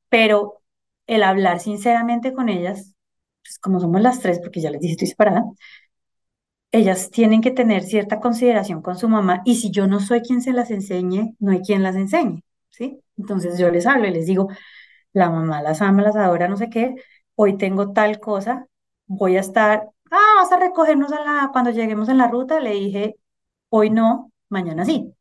pero 0.10 0.62
el 1.08 1.24
hablar 1.24 1.60
sinceramente 1.60 2.34
con 2.34 2.50
ellas 2.50 2.94
pues 3.44 3.60
como 3.60 3.80
somos 3.80 4.02
las 4.02 4.20
tres, 4.20 4.40
porque 4.42 4.60
ya 4.62 4.72
les 4.72 4.82
dije 4.82 4.94
estoy 4.94 5.08
separada, 5.08 5.46
ellas 6.72 7.10
tienen 7.12 7.42
que 7.42 7.52
tener 7.52 7.84
cierta 7.84 8.20
consideración 8.20 8.82
con 8.82 8.98
su 8.98 9.08
mamá 9.10 9.42
y 9.46 9.56
si 9.56 9.72
yo 9.72 9.88
no 9.88 10.00
soy 10.00 10.22
quien 10.22 10.42
se 10.42 10.54
las 10.54 10.70
enseñe, 10.72 11.36
no 11.40 11.52
hay 11.52 11.62
quien 11.62 11.84
las 11.84 11.96
enseñe, 11.96 12.44
¿sí? 12.70 13.00
Entonces 13.18 13.58
yo 13.58 13.72
les 13.72 13.88
hablo 13.88 14.08
y 14.08 14.12
les 14.12 14.26
digo, 14.26 14.50
la 15.14 15.30
mamá 15.30 15.62
las 15.62 15.82
ama, 15.82 16.04
las 16.04 16.16
adora, 16.16 16.48
no 16.50 16.58
sé 16.58 16.70
qué, 16.70 16.96
hoy 17.36 17.58
tengo 17.58 17.94
tal 17.94 18.20
cosa, 18.20 18.68
voy 19.08 19.38
a 19.38 19.42
estar, 19.42 19.90
ah, 20.12 20.34
vas 20.38 20.52
a 20.52 20.58
recogernos 20.60 21.12
a 21.14 21.22
la, 21.24 21.50
cuando 21.52 21.72
lleguemos 21.72 22.10
en 22.10 22.18
la 22.20 22.28
ruta, 22.28 22.60
le 22.60 22.72
dije, 22.72 23.16
hoy 23.70 23.90
no, 23.90 24.32
mañana 24.50 24.86
sí. 24.86 25.14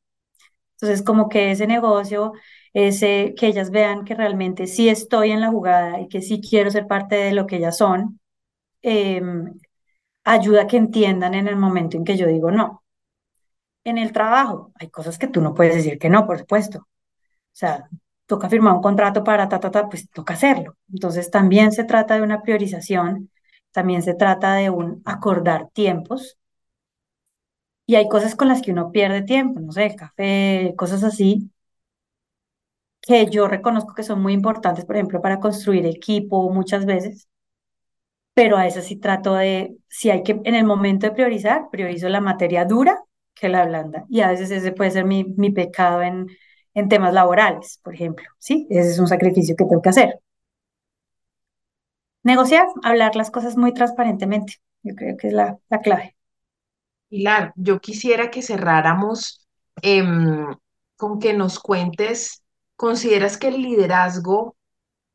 Entonces 0.81 1.03
como 1.05 1.29
que 1.29 1.51
ese 1.53 1.67
negocio, 1.67 2.33
ese, 2.73 3.35
que 3.37 3.47
ellas 3.49 3.71
vean 3.71 4.05
que 4.05 4.15
realmente 4.15 4.67
sí 4.67 4.89
estoy 4.89 5.31
en 5.33 5.41
la 5.41 5.51
jugada 5.51 6.01
y 6.01 6.09
que 6.09 6.23
sí 6.23 6.41
quiero 6.41 6.71
ser 6.71 6.87
parte 6.87 7.17
de 7.17 7.33
lo 7.33 7.47
que 7.47 7.57
ellas 7.57 7.77
son, 7.79 8.21
em, 8.83 9.55
ayuda 10.25 10.63
a 10.63 10.67
que 10.69 10.77
entiendan 10.79 11.35
en 11.35 11.49
el 11.49 11.57
momento 11.57 11.97
en 11.97 12.05
que 12.05 12.17
yo 12.17 12.27
digo 12.29 12.51
no. 12.51 12.85
En 13.85 13.99
el 13.99 14.13
trabajo 14.13 14.73
hay 14.77 14.91
cosas 14.91 15.19
que 15.19 15.29
tú 15.29 15.41
no 15.41 15.55
puedes 15.55 15.75
decir 15.77 15.99
que 15.99 16.09
no, 16.11 16.27
por 16.27 16.39
supuesto. 16.39 16.79
O 16.81 16.87
sea, 17.53 17.89
toca 18.27 18.49
firmar 18.51 18.75
un 18.75 18.83
contrato 18.83 19.25
para 19.25 19.49
ta, 19.49 19.61
ta, 19.61 19.71
ta, 19.71 19.89
pues 19.89 20.11
toca 20.11 20.35
hacerlo. 20.35 20.77
Entonces 20.93 21.31
también 21.31 21.73
se 21.73 21.85
trata 21.85 22.17
de 22.17 22.23
una 22.23 22.43
priorización, 22.43 23.31
también 23.73 24.03
se 24.03 24.15
trata 24.15 24.55
de 24.57 24.71
un 24.71 25.03
acordar 25.07 25.71
tiempos. 25.73 26.39
Y 27.87 27.95
hay 27.97 28.09
cosas 28.09 28.35
con 28.37 28.49
las 28.49 28.63
que 28.63 28.73
uno 28.73 28.91
pierde 28.93 29.23
tiempo, 29.23 29.61
no 29.61 29.73
sé, 29.73 29.95
café, 29.97 30.75
cosas 30.77 31.05
así, 31.05 31.51
que 33.01 33.27
yo 33.31 33.49
reconozco 33.49 33.95
que 33.95 34.03
son 34.03 34.21
muy 34.23 34.33
importantes, 34.35 34.85
por 34.85 34.97
ejemplo, 34.97 35.23
para 35.23 35.41
construir 35.41 35.87
equipo 35.87 36.51
muchas 36.51 36.85
veces, 36.87 37.27
pero 38.35 38.57
a 38.57 38.67
eso 38.67 38.83
sí 38.83 38.97
trato 38.97 39.35
de, 39.35 39.77
si 39.89 40.11
hay 40.11 40.23
que, 40.23 40.41
en 40.45 40.55
el 40.55 40.65
momento 40.65 41.07
de 41.07 41.13
priorizar, 41.13 41.69
priorizo 41.71 42.09
la 42.09 42.21
materia 42.21 42.65
dura 42.65 42.99
que 43.35 43.49
la 43.49 43.65
blanda, 43.67 44.05
y 44.09 44.21
a 44.21 44.29
veces 44.29 44.51
ese 44.51 44.73
puede 44.73 44.91
ser 44.91 45.05
mi, 45.05 45.25
mi 45.25 45.51
pecado 45.53 46.03
en, 46.03 46.27
en 46.75 46.89
temas 46.89 47.15
laborales, 47.15 47.81
por 47.83 47.95
ejemplo, 47.95 48.25
¿sí? 48.39 48.67
Ese 48.71 48.91
es 48.91 48.99
un 48.99 49.09
sacrificio 49.09 49.57
que 49.57 49.65
tengo 49.65 49.83
que 49.83 49.89
hacer. 49.91 50.21
Negociar, 52.25 52.67
hablar 52.83 53.17
las 53.17 53.31
cosas 53.31 53.57
muy 53.57 53.73
transparentemente, 53.73 54.57
yo 54.83 54.95
creo 54.95 55.17
que 55.17 55.29
es 55.29 55.33
la, 55.33 55.59
la 55.71 55.81
clave. 55.81 56.16
Pilar, 57.09 57.53
yo 57.57 57.81
quisiera 57.81 58.31
que 58.31 58.43
cerráramos 58.43 59.47
em, 59.83 60.47
con 60.97 61.19
que 61.19 61.33
nos 61.35 61.59
cuentes 61.61 62.43
¿Consideras 62.77 63.39
que 63.39 63.49
el 63.49 63.63
liderazgo 63.63 64.55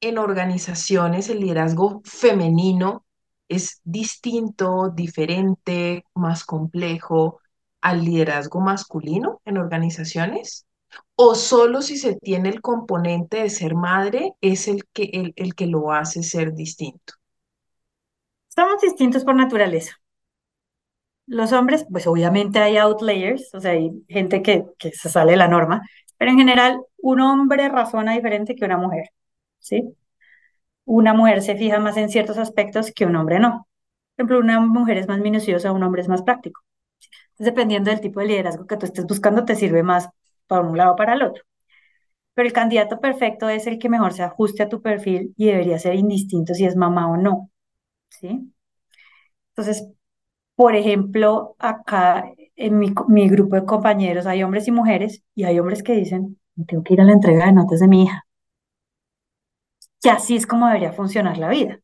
en 0.02 0.18
organizaciones, 0.18 1.30
el 1.30 1.40
liderazgo 1.42 2.02
femenino, 2.04 3.06
es 3.50 3.82
distinto, 3.84 4.90
diferente, 4.90 6.06
más 6.16 6.44
complejo 6.44 7.40
al 7.82 8.04
liderazgo 8.04 8.62
masculino 8.62 9.42
en 9.46 9.60
organizaciones? 9.60 10.66
¿O 11.16 11.36
solo 11.36 11.84
si 11.84 11.98
se 11.98 12.16
tiene 12.16 12.50
el 12.50 12.62
componente 12.62 13.44
de 13.44 13.50
ser 13.52 13.76
madre 13.76 14.34
es 14.42 14.68
el 14.68 14.86
que, 14.92 15.12
el, 15.14 15.34
el 15.36 15.54
que 15.54 15.68
lo 15.68 15.92
hace 15.92 16.24
ser 16.24 16.54
distinto? 16.56 17.14
Somos 18.50 18.82
distintos 18.82 19.24
por 19.24 19.36
naturaleza. 19.36 20.01
Los 21.32 21.54
hombres, 21.54 21.86
pues 21.90 22.08
obviamente 22.08 22.60
hay 22.60 22.78
outliers, 22.78 23.54
o 23.56 23.62
sea, 23.62 23.72
hay 23.72 23.92
gente 24.10 24.42
que, 24.42 24.66
que 24.78 24.92
se 24.92 25.10
sale 25.10 25.32
de 25.32 25.38
la 25.38 25.48
norma, 25.48 25.82
pero 26.18 26.32
en 26.32 26.38
general, 26.38 26.80
un 26.98 27.22
hombre 27.22 27.70
razona 27.70 28.14
diferente 28.14 28.56
que 28.56 28.66
una 28.66 28.78
mujer, 28.78 29.06
¿sí? 29.60 29.96
Una 30.86 31.14
mujer 31.14 31.42
se 31.44 31.56
fija 31.58 31.80
más 31.80 31.98
en 31.98 32.10
ciertos 32.10 32.38
aspectos 32.38 32.92
que 32.96 33.06
un 33.06 33.16
hombre 33.16 33.40
no. 33.40 33.68
Por 34.16 34.26
ejemplo, 34.26 34.40
una 34.40 34.60
mujer 34.62 34.98
es 34.98 35.08
más 35.08 35.20
minuciosa, 35.20 35.72
un 35.72 35.84
hombre 35.84 36.02
es 36.04 36.08
más 36.10 36.24
práctico. 36.24 36.62
dependiendo 37.40 37.92
del 37.92 38.02
tipo 38.02 38.20
de 38.22 38.28
liderazgo 38.28 38.68
que 38.68 38.78
tú 38.78 38.86
estés 38.88 39.06
buscando, 39.08 39.46
te 39.46 39.56
sirve 39.56 39.84
más 39.84 40.10
para 40.48 40.64
un 40.64 40.78
lado 40.78 40.94
o 40.94 40.96
para 40.98 41.14
el 41.16 41.24
otro. 41.24 41.44
Pero 42.36 42.48
el 42.48 42.54
candidato 42.54 43.00
perfecto 43.02 43.50
es 43.50 43.68
el 43.68 43.80
que 43.80 43.90
mejor 43.90 44.14
se 44.14 44.24
ajuste 44.24 44.64
a 44.64 44.70
tu 44.70 44.82
perfil 44.82 45.34
y 45.38 45.48
debería 45.48 45.80
ser 45.80 45.96
indistinto 45.96 46.54
si 46.56 46.66
es 46.66 46.76
mamá 46.78 47.10
o 47.12 47.18
no, 47.18 47.50
¿sí? 48.10 48.54
Entonces, 49.52 49.88
por 50.62 50.76
ejemplo, 50.76 51.56
acá 51.58 52.36
en 52.56 52.78
mi, 52.78 53.30
grupo 53.30 53.56
de 53.56 53.66
compañeros 53.66 54.28
hay 54.28 54.44
hombres 54.44 54.68
y 54.68 54.72
mujeres 54.72 55.24
y 55.34 55.46
hay 55.46 55.60
hombres 55.60 55.82
que 55.82 55.94
dicen, 55.94 56.40
tengo 56.68 56.84
que 56.84 56.94
ir 56.94 57.02
a 57.02 57.04
la 57.04 57.14
entrega 57.14 57.48
de 57.48 57.54
notas 57.54 57.80
de 57.80 57.88
mi 57.88 58.04
hija. 58.04 58.28
Y 60.04 60.10
así 60.10 60.36
es 60.36 60.46
como 60.46 60.68
debería 60.68 60.94
funcionar 60.94 61.40
la 61.40 61.50
vida. 61.50 61.80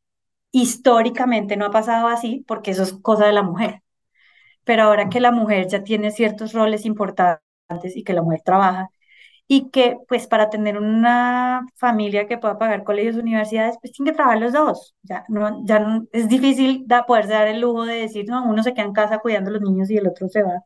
Históricamente 0.51 1.57
no 1.57 1.65
ha 1.65 1.71
pasado 1.71 2.07
así 2.07 2.45
porque 2.47 2.69
eso 2.69 2.83
es 2.83 2.93
cosa 2.93 3.25
de 3.25 3.33
la 3.33 3.41
mujer. 3.41 3.81
Pero 4.63 4.83
ahora 4.83 5.09
que 5.09 5.21
la 5.21 5.31
mujer 5.31 5.67
ya 5.67 5.83
tiene 5.83 6.11
ciertos 6.11 6.53
roles 6.53 6.85
importantes 6.85 7.41
y 7.95 8.03
que 8.03 8.13
la 8.13 8.21
mujer 8.21 8.41
trabaja 8.45 8.89
y 9.47 9.69
que 9.71 9.97
pues 10.07 10.27
para 10.27 10.49
tener 10.49 10.77
una 10.77 11.65
familia 11.75 12.27
que 12.27 12.37
pueda 12.37 12.57
pagar 12.57 12.83
colegios, 12.83 13.15
universidades, 13.15 13.77
pues 13.81 13.93
tiene 13.93 14.11
que 14.11 14.15
trabajar 14.15 14.41
los 14.41 14.53
dos. 14.53 14.95
Ya 15.03 15.25
no, 15.29 15.65
ya 15.65 15.79
no, 15.79 16.07
es 16.11 16.27
difícil 16.29 16.83
da, 16.87 17.05
poderse 17.05 17.33
dar 17.33 17.47
el 17.47 17.61
lujo 17.61 17.85
de 17.85 17.95
decir, 17.95 18.25
no, 18.29 18.43
uno 18.49 18.63
se 18.63 18.73
queda 18.73 18.85
en 18.85 18.93
casa 18.93 19.19
cuidando 19.19 19.49
a 19.49 19.53
los 19.53 19.61
niños 19.61 19.89
y 19.89 19.97
el 19.97 20.07
otro 20.07 20.27
se 20.29 20.43
va. 20.43 20.63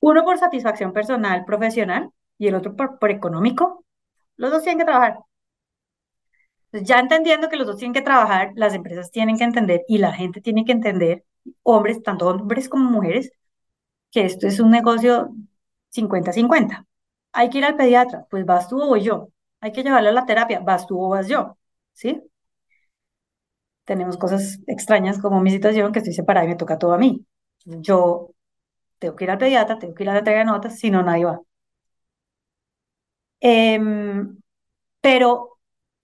Uno 0.00 0.24
por 0.24 0.38
satisfacción 0.38 0.92
personal, 0.92 1.44
profesional, 1.44 2.10
y 2.38 2.46
el 2.48 2.54
otro 2.54 2.76
por, 2.76 2.98
por 3.00 3.10
económico. 3.10 3.84
Los 4.36 4.50
dos 4.52 4.62
tienen 4.62 4.78
que 4.78 4.84
trabajar. 4.84 5.18
Entonces, 6.72 6.88
ya 6.88 6.98
entendiendo 7.00 7.48
que 7.48 7.56
los 7.56 7.66
dos 7.66 7.76
tienen 7.78 7.94
que 7.94 8.02
trabajar, 8.02 8.52
las 8.56 8.74
empresas 8.74 9.10
tienen 9.10 9.38
que 9.38 9.44
entender 9.44 9.82
y 9.88 9.98
la 9.98 10.12
gente 10.12 10.40
tiene 10.40 10.64
que 10.64 10.72
entender, 10.72 11.24
hombres, 11.62 12.02
tanto 12.02 12.26
hombres 12.28 12.68
como 12.68 12.90
mujeres, 12.90 13.30
que 14.10 14.24
esto 14.26 14.46
es 14.48 14.60
un 14.60 14.70
negocio 14.70 15.30
50-50. 15.90 16.86
Hay 17.34 17.50
que 17.50 17.58
ir 17.58 17.64
al 17.66 17.76
pediatra, 17.76 18.26
pues 18.30 18.46
vas 18.46 18.68
tú 18.68 18.80
o 18.82 18.86
voy 18.88 19.02
yo. 19.02 19.28
Hay 19.60 19.72
que 19.72 19.82
llevarlo 19.82 20.08
a 20.10 20.12
la 20.12 20.26
terapia, 20.26 20.60
vas 20.60 20.86
tú 20.86 21.00
o 21.02 21.08
vas 21.10 21.28
yo. 21.28 21.58
¿Sí? 21.92 22.22
Tenemos 23.84 24.16
cosas 24.16 24.60
extrañas 24.66 25.18
como 25.20 25.40
mi 25.40 25.50
situación, 25.50 25.92
que 25.92 25.98
estoy 26.00 26.14
separada 26.14 26.46
y 26.46 26.48
me 26.50 26.56
toca 26.56 26.78
todo 26.78 26.94
a 26.94 26.98
mí. 26.98 27.26
Yo 27.66 28.30
tengo 29.00 29.16
que 29.16 29.24
ir 29.24 29.30
al 29.32 29.38
pediatra, 29.38 29.78
tengo 29.78 29.94
que 29.94 30.04
ir 30.04 30.10
a 30.10 30.14
la 30.14 30.20
entrega 30.20 30.40
de 30.40 30.46
notas, 30.46 30.78
si 30.78 30.90
no, 30.90 31.02
nadie 31.02 31.26
va. 31.26 31.40
Em, 33.40 34.38
pero 35.02 35.58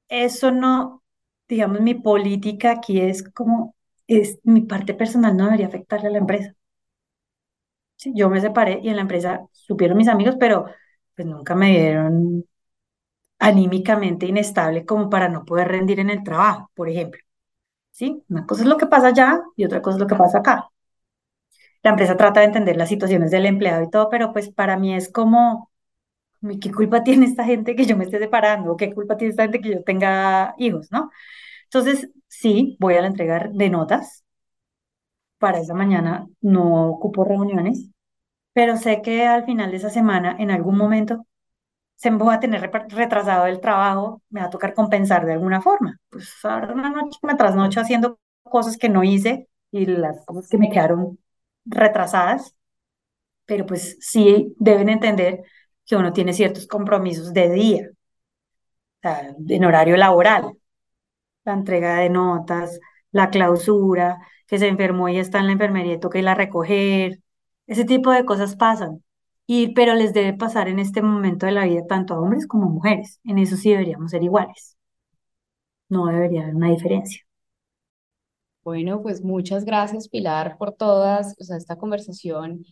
eso 0.09 0.51
no, 0.53 1.03
digamos, 1.49 1.81
mi 1.83 1.95
política 1.95 2.73
aquí 2.73 3.01
es 3.01 3.25
como, 3.31 3.77
es 4.07 4.41
mi 4.45 4.63
parte 4.63 4.95
personal 4.95 5.37
no 5.37 5.47
debería 5.47 5.69
afectarle 5.69 6.09
a 6.09 6.13
la 6.13 6.19
empresa. 6.19 6.55
Sí, 7.97 8.13
yo 8.17 8.31
me 8.31 8.41
separé 8.41 8.81
y 8.83 8.89
en 8.89 8.97
la 8.97 9.03
empresa 9.03 9.47
supieron 9.53 9.99
mis 9.99 10.09
amigos, 10.09 10.37
pero 10.41 10.67
pues 11.23 11.35
nunca 11.37 11.55
me 11.55 11.71
dieron 11.71 12.45
anímicamente 13.39 14.27
inestable 14.27 14.85
como 14.87 15.11
para 15.11 15.29
no 15.29 15.45
poder 15.45 15.69
rendir 15.69 16.01
en 16.01 16.11
el 16.11 16.23
trabajo, 16.25 16.71
por 16.75 16.89
ejemplo. 16.89 17.21
¿Sí? 17.93 18.25
Una 18.31 18.47
cosa 18.47 18.63
es 18.65 18.69
lo 18.69 18.79
que 18.79 18.87
pasa 18.87 19.09
allá 19.09 19.43
y 19.57 19.65
otra 19.67 19.83
cosa 19.83 19.97
es 19.97 20.01
lo 20.03 20.09
que 20.09 20.17
pasa 20.17 20.39
acá. 20.41 20.69
La 21.83 21.91
empresa 21.91 22.17
trata 22.17 22.41
de 22.41 22.47
entender 22.47 22.77
las 22.77 22.89
situaciones 22.89 23.31
del 23.31 23.47
empleado 23.47 23.83
y 23.83 23.91
todo, 23.91 24.09
pero 24.11 24.33
pues 24.33 24.51
para 24.51 24.77
mí 24.77 24.95
es 24.95 25.11
como, 25.11 25.71
¿qué 26.63 26.73
culpa 26.73 27.05
tiene 27.05 27.27
esta 27.27 27.45
gente 27.45 27.77
que 27.77 27.87
yo 27.87 27.97
me 27.97 28.05
esté 28.05 28.19
separando? 28.19 28.73
¿O 28.73 28.77
qué 28.77 28.95
culpa 28.95 29.17
tiene 29.17 29.31
esta 29.33 29.45
gente 29.45 29.61
que 29.61 29.71
yo 29.73 29.85
tenga 29.85 30.55
hijos, 30.59 30.89
no? 30.93 31.11
Entonces, 31.67 32.11
sí, 32.29 32.77
voy 32.81 32.95
a 32.97 33.03
la 33.03 33.09
entrega 33.09 33.49
de 33.53 33.71
notas. 33.71 34.25
Para 35.39 35.59
esa 35.61 35.75
mañana 35.75 36.29
no 36.41 36.89
ocupo 36.91 37.25
reuniones, 37.25 37.89
pero 38.61 38.77
sé 38.77 39.01
que 39.01 39.27
al 39.27 39.47
final 39.47 39.71
de 39.71 39.79
esa 39.79 39.89
semana, 39.89 40.37
en 40.39 40.51
algún 40.51 40.77
momento, 40.77 41.27
se 41.97 42.11
me 42.11 42.23
va 42.25 42.35
a 42.35 42.41
tener 42.41 42.71
retrasado 42.91 43.47
el 43.47 43.61
trabajo, 43.61 44.23
me 44.31 44.41
va 44.41 44.49
a 44.49 44.51
tocar 44.51 44.75
compensar 44.75 45.25
de 45.27 45.33
alguna 45.33 45.63
forma. 45.63 45.99
Pues 46.11 46.45
ahora 46.45 46.75
una 46.75 46.91
noche 46.91 47.19
me 47.23 47.37
trasnocho 47.37 47.81
haciendo 47.81 48.21
cosas 48.43 48.77
que 48.77 48.91
no 48.91 49.03
hice 49.03 49.49
y 49.71 49.87
las 49.87 50.27
cosas 50.27 50.51
que 50.51 50.59
me 50.59 50.71
quedaron 50.71 51.19
retrasadas, 51.65 52.55
pero 53.47 53.67
pues 53.67 53.97
sí 54.01 54.55
deben 54.59 54.91
entender 54.91 55.43
que 55.87 55.97
uno 55.97 56.13
tiene 56.13 56.35
ciertos 56.35 56.67
compromisos 56.67 57.33
de 57.33 57.51
día, 57.51 57.89
en 59.49 59.65
horario 59.65 59.97
laboral, 59.97 60.53
la 61.45 61.55
entrega 61.55 61.97
de 61.97 62.11
notas, 62.11 62.81
la 63.13 63.31
clausura, 63.31 64.19
que 64.47 64.59
se 64.59 64.69
enfermó 64.69 65.09
y 65.09 65.19
está 65.19 65.41
en 65.41 65.47
la 65.47 65.53
enfermería 65.53 65.95
y 65.95 66.01
toca 66.01 66.19
irla 66.19 66.33
a 66.33 66.35
recoger, 66.35 67.21
ese 67.71 67.85
tipo 67.87 68.11
de 68.13 68.25
cosas 68.27 68.57
pasan. 68.57 69.03
Y, 69.47 69.75
pero 69.75 69.95
les 69.95 70.13
debe 70.15 70.35
pasar 70.35 70.69
en 70.69 70.79
este 70.79 71.03
momento 71.03 71.47
de 71.47 71.53
la 71.53 71.65
vida 71.67 71.87
tanto 71.89 72.15
a 72.15 72.21
hombres 72.21 72.47
como 72.47 72.67
a 72.67 72.71
mujeres. 72.71 73.21
En 73.25 73.39
eso 73.39 73.57
sí 73.57 73.71
deberíamos 73.71 74.11
ser 74.13 74.23
iguales. 74.23 74.77
No 75.91 76.07
debería 76.07 76.45
haber 76.45 76.55
una 76.55 76.71
diferencia. 76.71 77.21
Bueno, 78.63 79.03
pues 79.03 79.23
muchas 79.25 79.65
gracias, 79.65 80.09
Pilar, 80.09 80.57
por 80.59 80.73
todas, 80.75 81.35
o 81.41 81.45
sea, 81.45 81.57
esta 81.57 81.77
conversación 81.77 82.65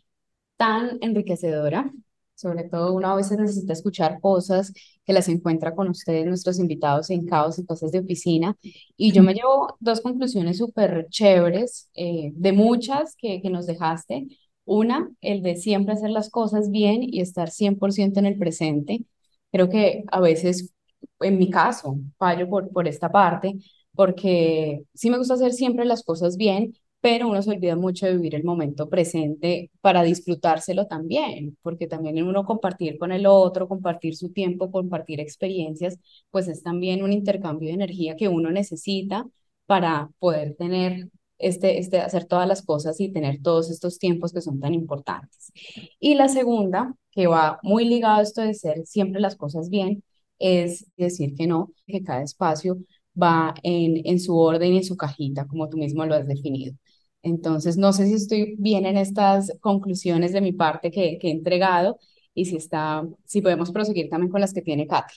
tan 0.57 0.99
enriquecedora. 1.03 1.93
Sobre 2.35 2.65
todo 2.65 2.95
uno 2.95 3.09
a 3.09 3.17
veces 3.17 3.39
necesita 3.39 3.75
escuchar 3.75 4.21
cosas 4.21 4.73
que 5.05 5.13
las 5.15 5.29
encuentra 5.29 5.75
con 5.75 5.89
ustedes, 5.91 6.27
nuestros 6.27 6.59
invitados 6.61 7.11
en 7.11 7.27
Caos 7.27 7.59
y 7.59 7.67
Cosas 7.67 7.93
de 7.93 8.01
Oficina. 8.01 8.57
Y 8.97 9.13
yo 9.13 9.23
me 9.25 9.35
llevo 9.35 9.77
dos 9.81 10.01
conclusiones 10.03 10.59
súper 10.59 11.09
chéveres, 11.11 11.91
eh, 11.95 12.33
de 12.35 12.53
muchas 12.53 13.17
que, 13.17 13.43
que 13.43 13.51
nos 13.51 13.67
dejaste. 13.67 14.29
Una, 14.69 15.11
el 15.21 15.43
de 15.43 15.57
siempre 15.57 15.95
hacer 15.95 16.11
las 16.11 16.31
cosas 16.31 16.71
bien 16.71 17.01
y 17.03 17.21
estar 17.21 17.51
100% 17.51 18.21
en 18.21 18.27
el 18.27 18.39
presente. 18.39 19.05
Creo 19.53 19.69
que 19.71 20.05
a 20.13 20.21
veces, 20.21 20.73
en 21.21 21.39
mi 21.39 21.51
caso, 21.51 21.99
fallo 22.19 22.49
por, 22.49 22.71
por 22.71 22.87
esta 22.89 23.11
parte, 23.11 23.55
porque 23.95 24.83
sí 24.95 25.11
me 25.11 25.19
gusta 25.19 25.35
hacer 25.35 25.53
siempre 25.53 25.85
las 25.85 26.03
cosas 26.05 26.37
bien, 26.37 26.75
pero 27.01 27.29
uno 27.29 27.41
se 27.43 27.51
olvida 27.51 27.77
mucho 27.77 28.07
de 28.07 28.15
vivir 28.17 28.35
el 28.35 28.45
momento 28.45 28.89
presente 28.91 29.71
para 29.81 30.03
disfrutárselo 30.03 30.87
también, 30.87 31.57
porque 31.63 31.87
también 31.87 32.23
uno 32.25 32.45
compartir 32.45 32.99
con 32.99 33.13
el 33.13 33.27
otro, 33.27 33.69
compartir 33.69 34.17
su 34.17 34.33
tiempo, 34.33 34.71
compartir 34.71 35.21
experiencias, 35.21 35.99
pues 36.31 36.49
es 36.49 36.63
también 36.63 37.03
un 37.03 37.13
intercambio 37.13 37.69
de 37.69 37.75
energía 37.75 38.17
que 38.17 38.29
uno 38.29 38.51
necesita 38.51 39.25
para 39.67 40.11
poder 40.19 40.57
tener 40.57 41.09
este, 41.39 41.79
este, 41.79 42.01
hacer 42.01 42.25
todas 42.27 42.49
las 42.49 42.63
cosas 42.63 43.01
y 43.01 43.13
tener 43.13 43.41
todos 43.43 43.71
estos 43.71 43.99
tiempos 43.99 44.33
que 44.33 44.41
son 44.41 44.61
tan 44.61 44.75
importantes. 44.75 45.53
Y 46.01 46.15
la 46.15 46.29
segunda, 46.29 46.95
que 47.11 47.27
va 47.27 47.59
muy 47.63 47.85
ligado 47.85 48.19
a 48.19 48.23
esto 48.23 48.43
de 48.43 48.55
ser 48.55 48.87
siempre 48.87 49.21
las 49.21 49.37
cosas 49.37 49.71
bien, 49.71 50.03
es 50.39 50.87
decir 50.97 51.35
que 51.35 51.47
no, 51.47 51.73
que 51.87 52.03
cada 52.03 52.23
espacio 52.23 52.79
va 53.21 53.55
en, 53.63 54.01
en 54.07 54.21
su 54.21 54.37
orden 54.37 54.75
y 54.75 54.79
en 54.79 54.85
su 54.85 54.97
cajita, 54.97 55.47
como 55.47 55.69
tú 55.69 55.77
mismo 55.79 56.05
lo 56.07 56.15
has 56.15 56.27
definido. 56.27 56.75
Entonces, 57.23 57.77
no 57.77 57.93
sé 57.93 58.07
si 58.07 58.15
estoy 58.15 58.55
bien 58.59 58.87
en 58.87 58.97
estas 58.97 59.53
conclusiones 59.61 60.33
de 60.33 60.41
mi 60.41 60.53
parte 60.53 60.91
que, 60.91 61.19
que 61.21 61.29
he 61.29 61.31
entregado 61.33 61.99
y 62.35 62.45
si, 62.47 62.57
está, 62.57 63.05
si 63.25 63.43
podemos 63.43 63.73
proseguir 63.73 64.09
también 64.09 64.31
con 64.31 64.41
las 64.41 64.55
que 64.55 64.63
tiene 64.63 64.87
Katy. 64.87 65.15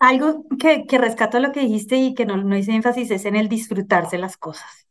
Algo 0.00 0.44
que, 0.60 0.86
que 0.86 0.98
rescato 0.98 1.38
lo 1.38 1.52
que 1.52 1.60
dijiste 1.60 1.96
y 1.98 2.14
que 2.14 2.26
no, 2.26 2.36
no 2.36 2.56
hice 2.56 2.72
énfasis 2.74 3.10
es 3.12 3.24
en 3.26 3.36
el 3.36 3.48
disfrutarse 3.48 4.18
las 4.18 4.36
cosas. 4.36 4.88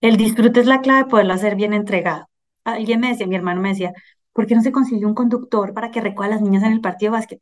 El 0.00 0.16
disfrute 0.16 0.60
es 0.60 0.66
la 0.66 0.80
clave 0.80 1.04
de 1.04 1.10
poderlo 1.10 1.32
hacer 1.34 1.56
bien 1.56 1.72
entregado. 1.72 2.28
Alguien 2.64 3.00
me 3.00 3.08
decía, 3.08 3.26
mi 3.26 3.34
hermano 3.36 3.60
me 3.60 3.70
decía, 3.70 3.92
¿por 4.32 4.46
qué 4.46 4.54
no 4.54 4.62
se 4.62 4.72
consiguió 4.72 5.08
un 5.08 5.14
conductor 5.14 5.74
para 5.74 5.90
que 5.90 6.00
recoja 6.00 6.26
a 6.28 6.30
las 6.32 6.42
niñas 6.42 6.62
en 6.64 6.72
el 6.72 6.80
partido 6.80 7.12
de 7.12 7.18
básquet? 7.18 7.40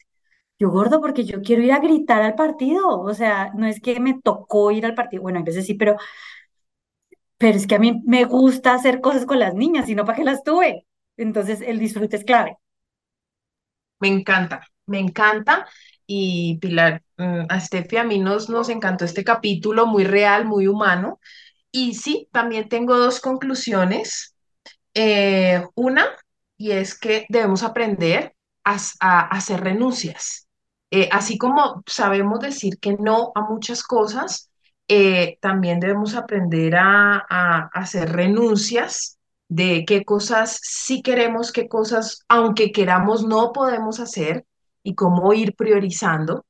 Yo 0.59 0.71
gordo 0.71 1.01
porque 1.01 1.25
yo 1.25 1.43
quiero 1.43 1.63
ir 1.63 1.73
a 1.73 1.81
gritar 1.81 2.23
al 2.23 2.35
partido, 2.35 3.01
o 3.01 3.15
sea, 3.15 3.53
no 3.55 3.67
es 3.67 3.81
que 3.81 4.01
me 4.01 4.21
tocó 4.23 4.71
ir 4.73 4.87
al 4.87 4.95
partido, 4.95 5.23
bueno, 5.23 5.41
a 5.41 5.43
veces 5.43 5.67
sí, 5.67 5.75
pero, 5.75 5.97
pero 7.39 7.57
es 7.57 7.67
que 7.67 7.75
a 7.77 7.79
mí 7.79 8.03
me 8.05 8.25
gusta 8.25 8.75
hacer 8.75 9.01
cosas 9.01 9.27
con 9.27 9.39
las 9.39 9.55
niñas, 9.55 9.87
sino 9.87 10.05
para 10.05 10.17
que 10.19 10.25
las 10.25 10.43
tuve. 10.43 10.87
Entonces, 11.17 11.61
el 11.63 11.79
disfrute 11.79 12.17
es 12.17 12.25
clave. 12.25 12.57
Me 14.01 14.09
encanta, 14.09 14.61
me 14.87 14.99
encanta 15.01 15.67
y 16.07 16.59
Pilar, 16.59 17.03
mm, 17.17 17.47
a 17.49 17.61
Steffi, 17.61 17.97
a 17.97 18.05
mí 18.05 18.19
nos, 18.19 18.49
nos 18.49 18.69
encantó 18.69 19.05
este 19.05 19.25
capítulo, 19.25 19.87
muy 19.87 20.05
real, 20.05 20.45
muy 20.47 20.67
humano. 20.69 21.21
Y 21.73 21.95
sí, 21.95 22.29
también 22.33 22.69
tengo 22.69 22.97
dos 22.99 23.21
conclusiones. 23.21 24.35
Eh, 24.95 25.63
una, 25.75 26.09
y 26.57 26.73
es 26.73 26.99
que 26.99 27.27
debemos 27.29 27.63
aprender 27.63 28.35
a, 28.65 28.77
hacer 29.29 29.61
renuncias. 29.63 30.49
Eh, 30.91 31.09
así 31.13 31.39
como 31.39 31.83
sabemos 31.87 32.41
decir 32.41 32.79
que 32.81 32.95
no 32.95 33.33
a 33.35 33.43
muchas 33.43 33.83
cosas, 33.83 34.51
eh, 34.89 35.39
también 35.41 35.81
debemos 35.81 36.15
aprender 36.15 36.77
a, 36.77 37.25
a 37.29 37.71
hacer 37.75 38.13
renuncias 38.13 39.19
de 39.49 39.85
qué 39.87 40.05
cosas 40.05 40.59
sí 40.63 41.03
queremos, 41.03 41.53
qué 41.53 41.69
cosas, 41.69 42.25
aunque 42.29 42.73
queramos, 42.73 43.25
no 43.25 43.53
podemos 43.53 44.01
hacer 44.01 44.45
y 44.87 44.95
cómo 44.95 45.33
ir 45.33 45.55
priorizando. 45.57 46.47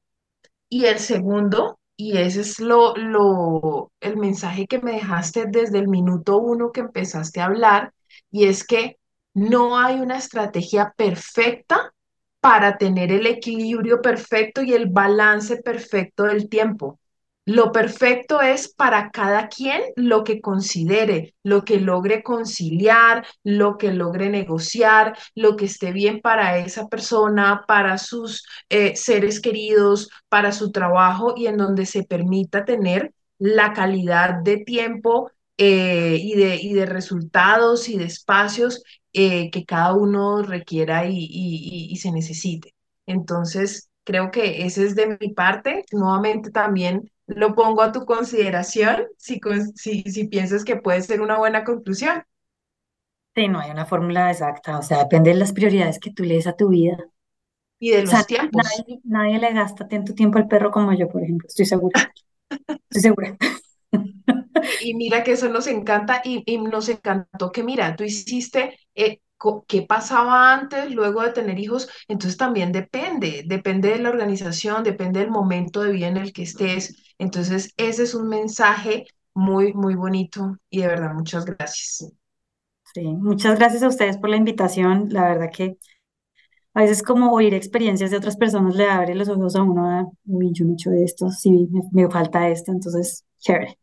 Y 0.68 0.86
el 0.86 0.98
segundo, 0.98 1.78
y 1.96 2.18
ese 2.18 2.42
es 2.42 2.60
lo, 2.60 2.96
lo, 2.96 3.92
el 4.00 4.16
mensaje 4.16 4.66
que 4.66 4.80
me 4.80 4.92
dejaste 4.92 5.46
desde 5.48 5.78
el 5.78 5.88
minuto 5.88 6.38
uno 6.38 6.72
que 6.72 6.80
empezaste 6.80 7.40
a 7.40 7.46
hablar, 7.46 7.92
y 8.30 8.46
es 8.46 8.66
que 8.66 8.98
no 9.34 9.78
hay 9.78 10.00
una 10.00 10.18
estrategia 10.18 10.92
perfecta 10.96 11.94
para 12.40 12.78
tener 12.78 13.12
el 13.12 13.26
equilibrio 13.26 14.02
perfecto 14.02 14.62
y 14.62 14.72
el 14.74 14.86
balance 14.88 15.58
perfecto 15.62 16.24
del 16.24 16.48
tiempo. 16.48 16.98
Lo 17.48 17.70
perfecto 17.70 18.42
es 18.42 18.66
para 18.74 19.10
cada 19.12 19.48
quien 19.48 19.80
lo 19.94 20.24
que 20.24 20.40
considere, 20.40 21.36
lo 21.44 21.64
que 21.64 21.78
logre 21.78 22.24
conciliar, 22.24 23.24
lo 23.44 23.78
que 23.78 23.92
logre 23.92 24.30
negociar, 24.30 25.16
lo 25.36 25.54
que 25.54 25.66
esté 25.66 25.92
bien 25.92 26.20
para 26.20 26.58
esa 26.58 26.88
persona, 26.88 27.64
para 27.68 27.98
sus 27.98 28.44
eh, 28.68 28.96
seres 28.96 29.40
queridos, 29.40 30.10
para 30.28 30.50
su 30.50 30.72
trabajo 30.72 31.34
y 31.36 31.46
en 31.46 31.56
donde 31.56 31.86
se 31.86 32.02
permita 32.02 32.64
tener 32.64 33.12
la 33.38 33.72
calidad 33.72 34.42
de 34.42 34.58
tiempo 34.58 35.30
eh, 35.56 36.18
y, 36.20 36.34
de, 36.34 36.56
y 36.56 36.72
de 36.74 36.86
resultados 36.86 37.88
y 37.88 37.96
de 37.96 38.06
espacios 38.06 38.82
eh, 39.12 39.52
que 39.52 39.64
cada 39.64 39.94
uno 39.94 40.42
requiera 40.42 41.06
y, 41.06 41.28
y, 41.30 41.96
se 41.96 42.10
necesite. 42.10 42.74
Entonces, 43.06 43.88
creo 44.04 44.32
que 44.32 44.66
ese 44.66 44.84
es 44.84 44.96
de 44.96 45.16
mi 45.20 45.32
parte. 45.32 45.84
Nuevamente 45.92 46.50
también 46.50 47.10
lo 47.26 47.54
pongo 47.54 47.82
a 47.82 47.92
tu 47.92 48.04
consideración 48.04 49.06
si, 49.16 49.40
si, 49.74 50.02
si 50.02 50.28
piensas 50.28 50.64
que 50.64 50.76
puede 50.76 51.02
ser 51.02 51.20
una 51.20 51.38
buena 51.38 51.64
conclusión. 51.64 52.22
Sí, 53.34 53.48
no 53.48 53.60
hay 53.60 53.70
una 53.70 53.84
fórmula 53.84 54.30
exacta, 54.30 54.78
o 54.78 54.82
sea, 54.82 54.98
depende 54.98 55.30
de 55.30 55.36
las 55.36 55.52
prioridades 55.52 55.98
que 55.98 56.10
tú 56.10 56.22
le 56.22 56.34
des 56.34 56.46
a 56.46 56.56
tu 56.56 56.68
vida. 56.68 56.96
Y 57.78 57.90
de 57.90 58.04
los 58.04 58.26
tiempos. 58.26 58.64
Nadie, 58.64 59.00
nadie, 59.04 59.38
le 59.38 59.52
gasta 59.52 59.86
tanto 59.86 60.14
tiempo 60.14 60.38
al 60.38 60.48
perro 60.48 60.70
como 60.70 60.94
yo, 60.94 61.08
por 61.08 61.22
ejemplo, 61.22 61.46
estoy 61.46 61.66
segura. 61.66 62.12
estoy 62.88 63.02
segura. 63.02 63.36
Y 64.80 64.94
mira 64.94 65.22
que 65.22 65.32
eso 65.32 65.48
nos 65.48 65.66
encanta 65.66 66.22
y, 66.24 66.58
nos 66.58 66.88
encantó 66.88 67.52
que, 67.52 67.62
mira, 67.62 67.94
tú 67.94 68.04
hiciste 68.04 68.78
eh, 68.94 69.20
qué 69.66 69.82
pasaba 69.82 70.54
antes, 70.54 70.90
luego 70.92 71.22
de 71.22 71.30
tener 71.30 71.58
hijos, 71.58 71.88
entonces 72.08 72.36
también 72.36 72.72
depende, 72.72 73.44
depende 73.46 73.90
de 73.90 73.98
la 73.98 74.10
organización, 74.10 74.82
depende 74.82 75.20
del 75.20 75.30
momento 75.30 75.82
de 75.82 75.92
vida 75.92 76.08
en 76.08 76.16
el 76.16 76.32
que 76.32 76.42
estés. 76.42 77.14
Entonces, 77.18 77.72
ese 77.76 78.04
es 78.04 78.14
un 78.14 78.28
mensaje 78.28 79.06
muy, 79.34 79.74
muy 79.74 79.94
bonito 79.94 80.56
y 80.70 80.80
de 80.80 80.88
verdad, 80.88 81.14
muchas 81.14 81.44
gracias. 81.44 82.12
Sí, 82.94 83.02
muchas 83.02 83.58
gracias 83.58 83.82
a 83.82 83.88
ustedes 83.88 84.16
por 84.16 84.30
la 84.30 84.36
invitación. 84.36 85.08
La 85.10 85.28
verdad 85.28 85.50
que 85.52 85.76
a 86.76 86.80
veces 86.80 87.02
como 87.02 87.32
oír 87.32 87.54
experiencias 87.54 88.10
de 88.10 88.18
otras 88.18 88.36
personas 88.36 88.74
le 88.74 88.88
abre 88.88 89.14
los 89.14 89.28
ojos 89.30 89.56
a 89.56 89.62
uno, 89.62 90.12
uy, 90.26 90.50
yo 90.52 90.64
no 90.64 90.72
he 90.72 90.74
hecho 90.74 90.92
esto, 90.92 91.30
sí, 91.30 91.68
me, 91.92 92.08
falta 92.10 92.48
esto, 92.48 92.70
entonces, 92.70 93.24
chévere. 93.38 93.78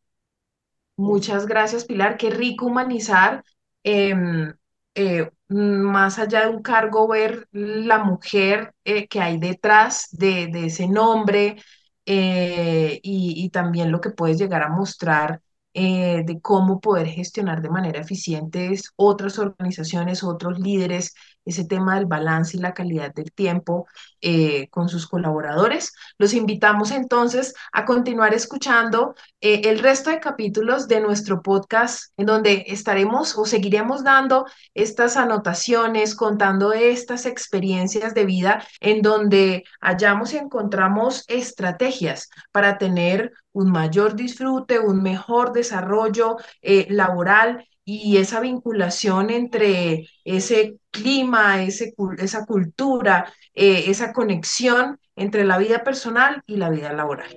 Muchas 0.96 1.48
gracias, 1.48 1.86
Pilar. 1.86 2.18
Qué 2.18 2.30
rico 2.30 2.68
humanizar, 2.68 3.44
em, 3.84 4.54
eh, 4.96 5.30
más 5.48 6.20
allá 6.20 6.42
de 6.42 6.56
un 6.56 6.62
cargo, 6.62 7.08
ver 7.08 7.48
la 7.52 8.00
mujer 8.00 8.74
eh, 8.84 9.08
que 9.08 9.22
hay 9.22 9.38
detrás 9.40 10.10
de, 10.12 10.50
ese 10.66 10.88
nombre 10.88 11.58
eh, 12.06 13.00
y, 13.04 13.44
y, 13.46 13.50
también 13.50 13.92
lo 13.92 14.02
que 14.02 14.10
puedes 14.12 14.38
llegar 14.38 14.64
a 14.64 14.70
mostrar 14.70 15.42
de 15.74 16.40
cómo 16.42 16.80
poder 16.80 17.08
gestionar 17.08 17.62
de 17.62 17.70
manera 17.70 18.00
eficiente 18.00 18.74
otras 18.96 19.40
organizaciones, 19.40 20.24
otros 20.24 20.60
líderes 20.60 21.14
ese 21.46 21.66
tema 21.66 21.96
del 21.96 22.06
balance 22.06 22.58
y 22.58 22.60
la 22.60 22.74
calidad 22.74 23.14
del 23.14 23.32
tiempo 23.32 23.88
eh, 24.22 24.68
con 24.70 24.90
sus 24.90 25.08
colaboradores. 25.08 25.94
Los 26.18 26.34
invitamos 26.34 26.92
entonces 26.92 27.54
a 27.72 27.86
continuar 27.86 28.34
escuchando 28.34 29.16
eh, 29.42 29.62
el 29.66 29.80
resto 29.80 30.10
de 30.10 30.20
capítulos 30.20 30.88
de 30.88 31.02
nuestro 31.02 31.42
podcast 31.42 32.14
en 32.18 32.26
donde 32.28 32.66
estaremos 32.68 33.38
o 33.38 33.46
seguiremos 33.46 34.04
dando 34.04 34.46
estas 34.74 35.18
anotaciones, 35.18 36.16
contando 36.16 36.74
estas 36.74 37.26
experiencias 37.26 38.14
de 38.14 38.26
vida 38.26 38.66
en 38.80 39.02
donde 39.02 39.64
hallamos 39.82 40.34
y 40.34 40.38
encontramos 40.38 41.26
estrategias 41.28 42.30
para 42.52 42.78
tener 42.78 43.34
un 43.54 43.72
mayor 43.72 44.16
disfrute, 44.16 44.80
un 44.80 45.02
mejor 45.02 45.54
desarrollo 45.54 46.38
eh, 46.62 46.88
laboral 46.90 47.68
y 47.86 48.18
esa 48.18 48.40
vinculación 48.40 49.30
entre 49.30 50.08
ese 50.24 50.78
clima, 50.92 51.64
ese, 51.64 51.94
esa 52.18 52.46
cultura, 52.46 53.32
eh, 53.54 53.86
esa 53.88 54.14
conexión 54.14 55.00
entre 55.16 55.44
la 55.44 55.58
vida 55.58 55.84
personal 55.84 56.44
y 56.48 56.58
la 56.58 56.70
vida 56.70 56.94
laboral. 56.94 57.30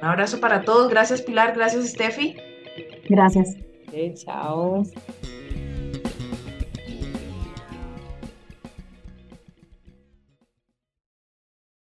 Un 0.00 0.08
abrazo 0.08 0.40
para 0.40 0.62
todos. 0.62 0.90
Gracias 0.90 1.22
Pilar, 1.22 1.54
gracias 1.54 1.88
Steffi. 1.90 2.36
Gracias. 3.08 3.56
chao. 4.24 4.82